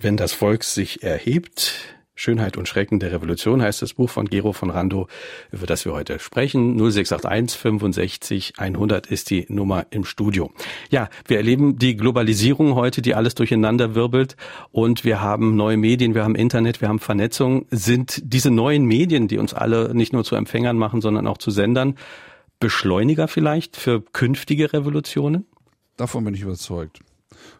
[0.00, 1.72] Wenn das Volk sich erhebt,
[2.16, 5.06] Schönheit und Schrecken der Revolution heißt das Buch von Gero von Rando,
[5.52, 6.76] über das wir heute sprechen.
[6.76, 10.50] 0681 65 100 ist die Nummer im Studio.
[10.90, 14.36] Ja, wir erleben die Globalisierung heute, die alles durcheinander wirbelt
[14.72, 17.66] und wir haben neue Medien, wir haben Internet, wir haben Vernetzung.
[17.70, 21.50] Sind diese neuen Medien, die uns alle nicht nur zu Empfängern machen, sondern auch zu
[21.50, 21.96] Sendern,
[22.58, 25.44] Beschleuniger vielleicht für künftige Revolutionen?
[25.98, 27.00] Davon bin ich überzeugt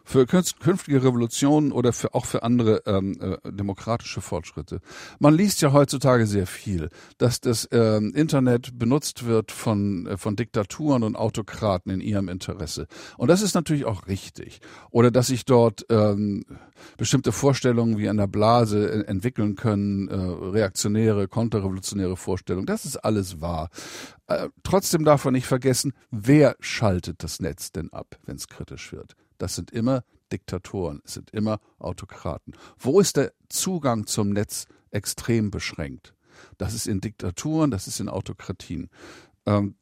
[0.07, 4.79] für künftige Revolutionen oder für, auch für andere ähm, äh, demokratische Fortschritte.
[5.19, 10.37] Man liest ja heutzutage sehr viel, dass das ähm, Internet benutzt wird von, äh, von
[10.37, 12.87] Diktaturen und Autokraten in ihrem Interesse.
[13.17, 14.61] Und das ist natürlich auch richtig.
[14.91, 16.45] Oder dass sich dort ähm,
[16.95, 22.65] bestimmte Vorstellungen wie an der Blase äh, entwickeln können, äh, reaktionäre, konterrevolutionäre Vorstellungen.
[22.65, 23.69] Das ist alles wahr.
[24.27, 28.93] Äh, trotzdem darf man nicht vergessen, wer schaltet das Netz denn ab, wenn es kritisch
[28.93, 29.17] wird?
[29.37, 32.53] Das sind immer Diktatoren, es sind immer Autokraten.
[32.77, 36.13] Wo ist der Zugang zum Netz extrem beschränkt?
[36.57, 38.89] Das ist in Diktaturen, das ist in Autokratien.
[39.45, 39.75] Ähm,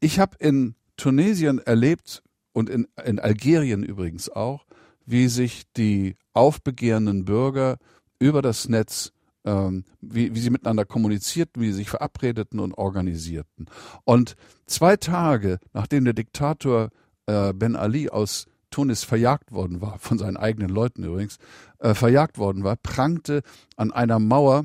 [0.00, 4.64] ich habe in Tunesien erlebt und in, in Algerien übrigens auch,
[5.04, 7.78] wie sich die aufbegehrenden Bürger
[8.18, 9.12] über das Netz
[9.44, 13.66] ähm, wie, wie sie miteinander kommunizierten, wie sie sich verabredeten und organisierten.
[14.04, 16.90] Und zwei Tage nachdem der Diktator
[17.26, 21.38] äh, Ben Ali aus Tunis verjagt worden war, von seinen eigenen Leuten übrigens,
[21.78, 23.42] äh, verjagt worden war, prangte
[23.76, 24.64] an einer Mauer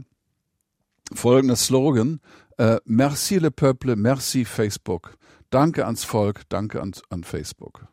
[1.14, 2.20] folgender Slogan,
[2.58, 5.18] äh, Merci le peuple, merci Facebook.
[5.49, 7.88] Danke ans Volk, danke an, an Facebook.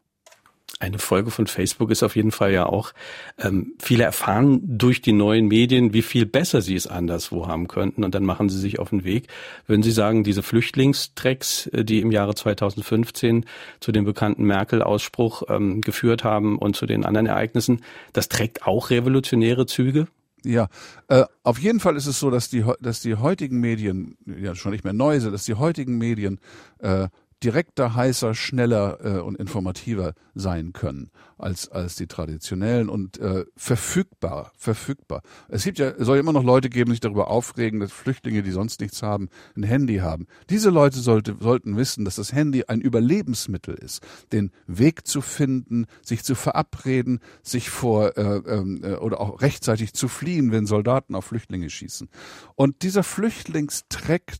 [0.80, 2.92] Eine Folge von Facebook ist auf jeden Fall ja auch,
[3.38, 8.02] ähm, viele erfahren durch die neuen Medien, wie viel besser sie es anderswo haben könnten
[8.02, 9.28] und dann machen sie sich auf den Weg.
[9.66, 13.44] Würden Sie sagen, diese Flüchtlingstracks, äh, die im Jahre 2015
[13.80, 17.82] zu dem bekannten Merkel-Ausspruch ähm, geführt haben und zu den anderen Ereignissen,
[18.14, 20.06] das trägt auch revolutionäre Züge?
[20.44, 20.68] Ja,
[21.08, 24.72] äh, auf jeden Fall ist es so, dass die, dass die heutigen Medien, ja schon
[24.72, 26.40] nicht mehr neu sind, dass die heutigen Medien
[26.78, 27.08] äh,
[27.42, 34.52] direkter, heißer, schneller äh, und informativer sein können als als die traditionellen und äh, verfügbar,
[34.56, 35.22] verfügbar.
[35.48, 38.50] Es gibt ja soll immer noch Leute geben, die sich darüber aufregen, dass Flüchtlinge, die
[38.50, 40.26] sonst nichts haben, ein Handy haben.
[40.50, 45.86] Diese Leute sollte, sollten wissen, dass das Handy ein Überlebensmittel ist, den Weg zu finden,
[46.02, 51.26] sich zu verabreden, sich vor äh, äh, oder auch rechtzeitig zu fliehen, wenn Soldaten auf
[51.26, 52.08] Flüchtlinge schießen.
[52.54, 54.36] Und dieser Flüchtlingstreck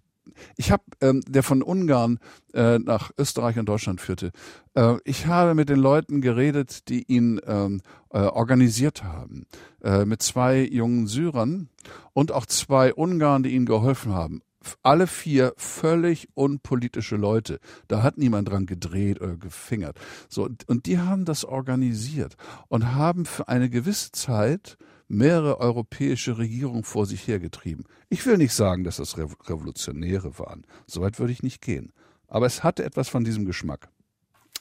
[0.57, 2.19] ich habe, ähm, der von Ungarn
[2.55, 4.33] äh, nach Österreich und Deutschland führte,
[4.75, 7.81] äh, ich habe mit den Leuten geredet, die ihn ähm,
[8.11, 9.47] äh, organisiert haben,
[9.83, 11.69] äh, mit zwei jungen Syrern
[12.13, 14.43] und auch zwei Ungarn, die ihnen geholfen haben.
[14.83, 17.61] Alle vier völlig unpolitische Leute.
[17.89, 19.99] Da hat niemand dran gedreht oder gefingert.
[20.29, 22.37] So, und die haben das organisiert
[22.69, 24.77] und haben für eine gewisse Zeit
[25.11, 27.85] mehrere europäische Regierungen vor sich hergetrieben.
[28.09, 30.65] Ich will nicht sagen, dass das Revolutionäre waren.
[30.87, 31.93] Soweit würde ich nicht gehen.
[32.29, 33.89] Aber es hatte etwas von diesem Geschmack.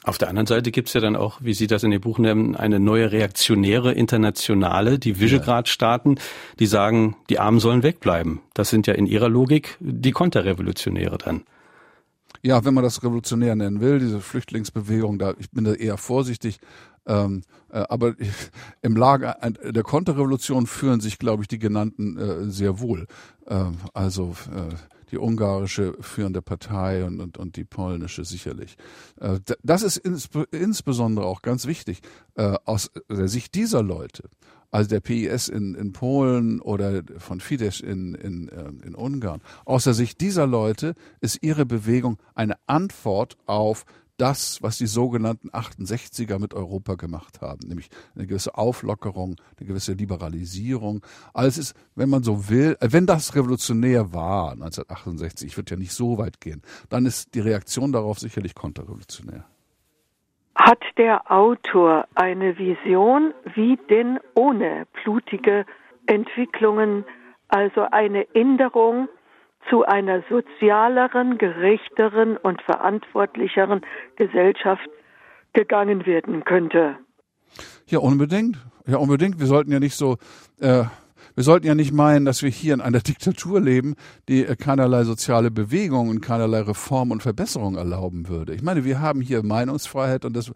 [0.02, 2.18] Auf der anderen Seite gibt es ja dann auch, wie Sie das in Ihrem Buch
[2.18, 6.18] nennen, eine neue reaktionäre Internationale, die Visegrad-Staaten,
[6.58, 8.40] die sagen, die Armen sollen wegbleiben.
[8.54, 11.44] Das sind ja in ihrer Logik die Konterrevolutionäre dann.
[12.42, 16.58] Ja, wenn man das revolutionär nennen will, diese Flüchtlingsbewegung, da ich bin da eher vorsichtig.
[17.10, 18.14] Ähm, äh, aber
[18.82, 23.06] im Lager der Konterrevolution führen sich, glaube ich, die genannten äh, sehr wohl.
[23.48, 24.74] Ähm, also äh,
[25.10, 28.76] die ungarische führende Partei und, und, und die polnische sicherlich.
[29.20, 32.00] Äh, das ist ins, insbesondere auch ganz wichtig
[32.36, 34.30] äh, aus der Sicht dieser Leute
[34.70, 39.40] also der PIS in, in Polen oder von Fidesz in, in, äh, in Ungarn.
[39.64, 43.84] Aus der Sicht dieser Leute ist ihre Bewegung eine Antwort auf
[44.20, 49.94] das, was die sogenannten 68er mit Europa gemacht haben, nämlich eine gewisse Auflockerung, eine gewisse
[49.94, 51.02] Liberalisierung.
[51.32, 55.76] Alles ist, wenn man so will, äh, wenn das revolutionär war 1968, ich würde ja
[55.78, 59.44] nicht so weit gehen, dann ist die Reaktion darauf sicherlich konterrevolutionär.
[60.54, 65.64] Hat der Autor eine Vision, wie denn ohne blutige
[66.06, 67.04] Entwicklungen,
[67.48, 69.08] also eine Änderung
[69.68, 73.82] zu einer sozialeren, gerechteren und verantwortlicheren
[74.16, 74.88] Gesellschaft
[75.52, 76.96] gegangen werden könnte?
[77.86, 78.56] Ja, unbedingt.
[78.86, 79.38] Ja, unbedingt.
[79.38, 80.16] Wir sollten ja nicht so
[80.60, 80.84] äh,
[81.34, 83.94] wir sollten ja nicht meinen, dass wir hier in einer Diktatur leben,
[84.28, 88.54] die äh, keinerlei soziale Bewegung und keinerlei Reform und Verbesserung erlauben würde.
[88.54, 90.52] Ich meine, wir haben hier Meinungsfreiheit und, das,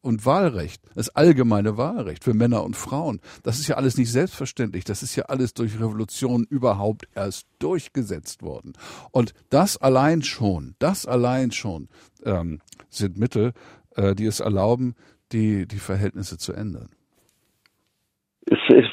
[0.00, 3.20] und Wahlrecht, das allgemeine Wahlrecht für Männer und Frauen.
[3.42, 4.84] Das ist ja alles nicht selbstverständlich.
[4.84, 8.72] Das ist ja alles durch Revolution überhaupt erst durchgesetzt worden.
[9.10, 11.88] Und das allein schon, das allein schon
[12.24, 13.52] ähm, sind Mittel,
[13.96, 14.94] äh, die es erlauben,
[15.32, 16.88] die, die Verhältnisse zu ändern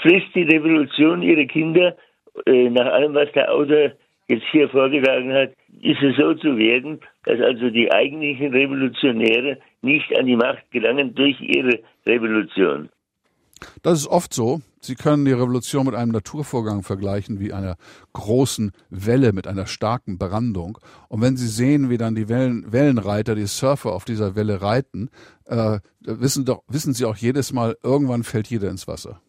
[0.02, 1.96] frisst die Revolution ihre Kinder.
[2.46, 3.94] Äh, nach allem, was der Autor
[4.28, 10.18] jetzt hier vorgetragen hat, ist es so zu werden, dass also die eigentlichen Revolutionäre nicht
[10.18, 12.90] an die Macht gelangen durch ihre Revolution.
[13.82, 14.62] Das ist oft so.
[14.80, 17.76] Sie können die Revolution mit einem Naturvorgang vergleichen, wie einer
[18.14, 20.78] großen Welle mit einer starken Brandung.
[21.10, 25.10] Und wenn Sie sehen, wie dann die Wellen, Wellenreiter, die Surfer auf dieser Welle reiten,
[25.46, 29.20] äh, wissen, doch, wissen Sie auch jedes Mal, irgendwann fällt jeder ins Wasser.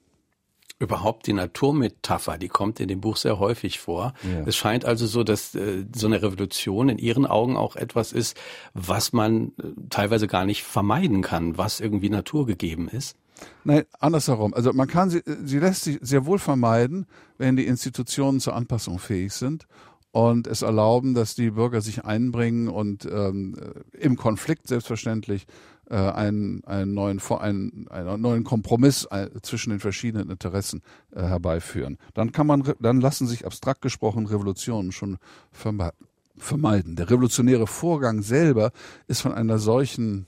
[0.81, 4.15] Überhaupt die Naturmetapher, die kommt in dem Buch sehr häufig vor.
[4.23, 4.45] Ja.
[4.47, 8.37] Es scheint also so, dass äh, so eine Revolution in Ihren Augen auch etwas ist,
[8.75, 13.17] was man äh, teilweise gar nicht vermeiden kann, was irgendwie naturgegeben ist.
[13.65, 14.55] Nein, andersherum.
[14.55, 17.07] Also man kann sie, sie lässt sich sehr wohl vermeiden,
[17.39, 19.67] wenn die Institutionen zur Anpassung fähig sind
[20.11, 23.57] und es erlauben, dass die Bürger sich einbringen und ähm,
[23.93, 25.47] im Konflikt selbstverständlich
[25.91, 30.83] äh, einen, einen, neuen, einen, einen neuen Kompromiss äh, zwischen den verschiedenen Interessen
[31.13, 31.99] äh, herbeiführen.
[32.15, 35.19] Dann kann man, dann lassen sich abstrakt gesprochen Revolutionen schon
[35.51, 36.97] vermeiden.
[36.97, 38.73] Der revolutionäre Vorgang selber
[39.07, 40.27] ist von einer solchen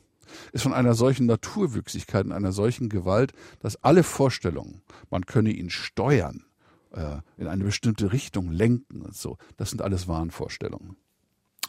[0.52, 4.80] ist von einer solchen Naturwüchsigkeit und einer solchen Gewalt, dass alle Vorstellungen,
[5.10, 6.44] man könne ihn steuern,
[6.92, 10.96] äh, in eine bestimmte Richtung lenken und so, das sind alles Wahnvorstellungen.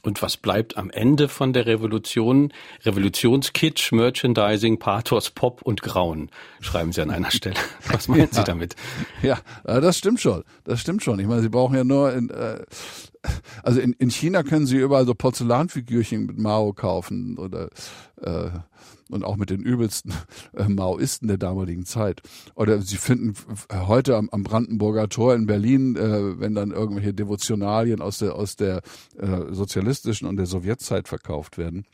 [0.04, 2.52] Und was bleibt am Ende von der Revolution?
[2.84, 6.30] Revolutionskitsch, Merchandising, Pathos, Pop und Grauen,
[6.60, 7.56] schreiben Sie an einer Stelle.
[7.92, 8.76] Was meinen ja, Sie damit?
[9.22, 10.44] Ja, äh, das stimmt schon.
[10.64, 11.20] Das stimmt schon.
[11.20, 12.64] Ich meine, Sie brauchen ja nur in, äh,
[13.62, 17.70] also in, in China können Sie überall so Porzellanfigürchen mit Mao kaufen oder
[18.22, 18.50] äh,
[19.14, 20.14] und auch mit den übelsten
[20.54, 22.22] äh, Maoisten der damaligen Zeit.
[22.56, 23.34] Oder Sie finden
[23.72, 28.56] heute am, am Brandenburger Tor in Berlin, äh, wenn dann irgendwelche Devotionalien aus der aus
[28.56, 28.82] der
[29.18, 31.86] äh, sozialistischen und der Sowjetzeit verkauft werden.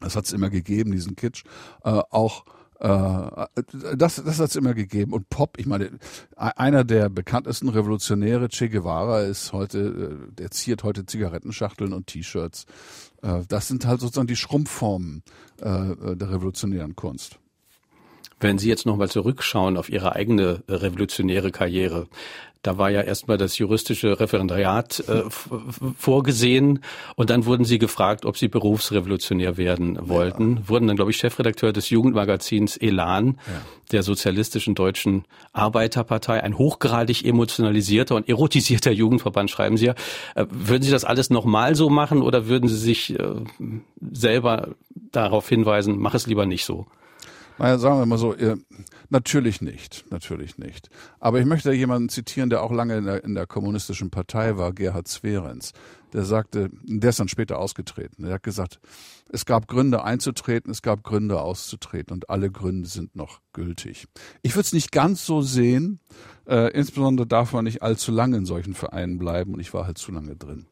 [0.00, 1.44] Das hat es immer gegeben, diesen Kitsch.
[1.84, 2.44] Äh, auch
[2.82, 5.12] das, das hat es immer gegeben.
[5.12, 5.90] Und Pop, ich meine,
[6.36, 9.78] einer der bekanntesten Revolutionäre, Che Guevara, ist heute,
[10.28, 12.66] äh, der ziert heute Zigarettenschachteln und T-Shirts.
[13.22, 15.22] Äh, das sind halt sozusagen die Schrumpfformen
[15.60, 17.38] der revolutionären Kunst.
[18.42, 22.08] Wenn Sie jetzt nochmal zurückschauen auf Ihre eigene revolutionäre Karriere,
[22.62, 25.24] da war ja erstmal das juristische Referendariat äh,
[25.98, 26.78] vorgesehen
[27.16, 30.56] und dann wurden sie gefragt, ob sie berufsrevolutionär werden wollten.
[30.58, 30.68] Ja.
[30.68, 33.62] Wurden dann, glaube ich, Chefredakteur des Jugendmagazins Elan, ja.
[33.90, 39.94] der sozialistischen deutschen Arbeiterpartei, ein hochgradig emotionalisierter und erotisierter Jugendverband, schreiben Sie ja.
[40.36, 43.34] Äh, würden Sie das alles nochmal so machen oder würden Sie sich äh,
[44.12, 44.68] selber
[45.10, 46.86] darauf hinweisen, mach es lieber nicht so?
[47.58, 48.34] Naja, sagen wir mal so,
[49.10, 50.88] natürlich nicht, natürlich nicht.
[51.20, 54.72] Aber ich möchte jemanden zitieren, der auch lange in der, in der kommunistischen Partei war,
[54.72, 55.72] Gerhard Zwerenz.
[56.12, 58.24] Der sagte, der ist dann später ausgetreten.
[58.24, 58.80] Er hat gesagt,
[59.30, 64.06] es gab Gründe einzutreten, es gab Gründe auszutreten und alle Gründe sind noch gültig.
[64.42, 66.00] Ich würde es nicht ganz so sehen,
[66.46, 69.96] äh, insbesondere darf man nicht allzu lange in solchen Vereinen bleiben und ich war halt
[69.96, 70.66] zu lange drin.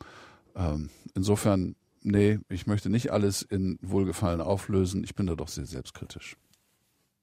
[0.54, 5.04] Ähm, insofern, nee, ich möchte nicht alles in Wohlgefallen auflösen.
[5.04, 6.36] Ich bin da doch sehr selbstkritisch.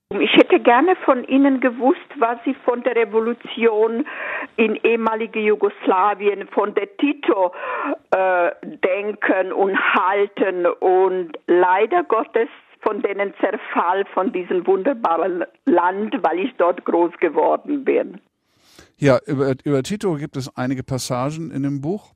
[0.10, 4.06] Ich hätte gerne von Ihnen gewusst, was Sie von der Revolution
[4.56, 7.52] in ehemalige Jugoslawien, von der Tito
[8.12, 12.48] äh, denken und halten und leider Gottes
[12.82, 18.22] von denen Zerfall von diesem wunderbaren Land, weil ich dort groß geworden bin.
[18.98, 22.14] Ja, über, über Tito gibt es einige Passagen in dem Buch.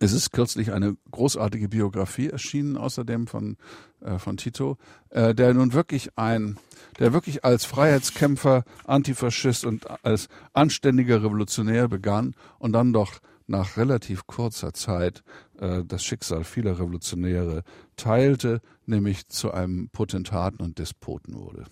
[0.00, 3.56] Es ist kürzlich eine großartige Biografie erschienen, außerdem von,
[4.00, 4.76] äh, von Tito,
[5.10, 6.58] äh, der nun wirklich ein,
[6.98, 14.26] der wirklich als Freiheitskämpfer, Antifaschist und als anständiger Revolutionär begann und dann doch nach relativ
[14.26, 15.22] kurzer Zeit
[15.58, 17.62] äh, das Schicksal vieler Revolutionäre
[17.96, 21.64] teilte, nämlich zu einem Potentaten und Despoten wurde.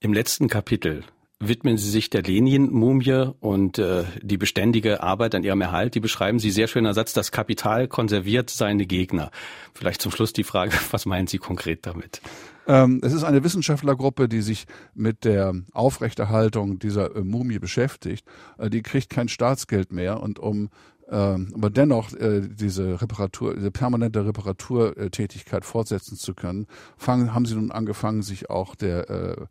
[0.00, 1.04] Im letzten Kapitel
[1.40, 5.94] widmen Sie sich der Lenin-Mumie und äh, die beständige Arbeit an ihrem Erhalt.
[5.94, 9.30] Die beschreiben Sie sehr schöner Satz, das Kapital konserviert seine Gegner.
[9.72, 12.20] Vielleicht zum Schluss die Frage, was meinen Sie konkret damit?
[12.66, 18.26] Ähm, es ist eine Wissenschaftlergruppe, die sich mit der Aufrechterhaltung dieser äh, Mumie beschäftigt.
[18.58, 20.70] Äh, die kriegt kein Staatsgeld mehr und um
[21.10, 26.66] ähm, aber dennoch äh, diese Reparatur, diese permanente Reparaturtätigkeit fortsetzen zu können,
[26.98, 29.46] fangen, haben sie nun angefangen, sich auch der äh,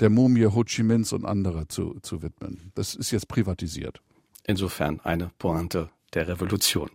[0.00, 2.72] der Mumie Ho Chi Minhs und anderer zu, zu widmen.
[2.74, 4.00] Das ist jetzt privatisiert.
[4.44, 6.90] Insofern eine Pointe der Revolution.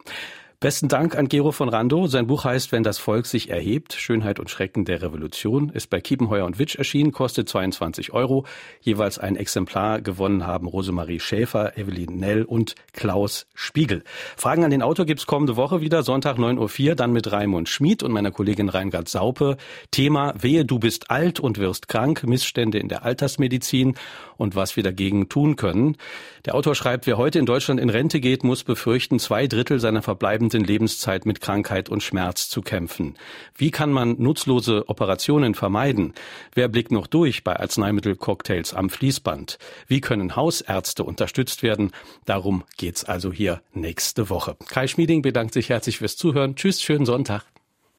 [0.62, 2.06] Besten Dank an Gero von Rando.
[2.06, 3.94] Sein Buch heißt Wenn das Volk sich erhebt.
[3.94, 5.70] Schönheit und Schrecken der Revolution.
[5.70, 8.46] Ist bei Kiepenheuer und Witsch erschienen, kostet 22 Euro.
[8.80, 14.04] Jeweils ein Exemplar gewonnen haben Rosemarie Schäfer, Evelyn Nell und Klaus Spiegel.
[14.38, 18.04] Fragen an den Autor gibt's kommende Woche wieder, Sonntag 9.04 Uhr, dann mit Raimund Schmid
[18.04, 19.58] und meiner Kollegin Reingard Saupe.
[19.90, 22.24] Thema Wehe, du bist alt und wirst krank.
[22.28, 23.96] Missstände in der Altersmedizin
[24.38, 25.98] und was wir dagegen tun können.
[26.46, 30.04] Der Autor schreibt, wer heute in Deutschland in Rente geht, muss befürchten, zwei Drittel seiner
[30.04, 33.16] verbleibenden Lebenszeit mit Krankheit und Schmerz zu kämpfen.
[33.56, 36.14] Wie kann man nutzlose Operationen vermeiden?
[36.54, 39.58] Wer blickt noch durch bei Arzneimittelcocktails am Fließband?
[39.88, 41.92] Wie können Hausärzte unterstützt werden?
[42.26, 44.58] Darum geht's also hier nächste Woche.
[44.68, 46.56] Kai Schmieding bedankt sich herzlich fürs Zuhören.
[46.56, 47.46] Tschüss, schönen Sonntag.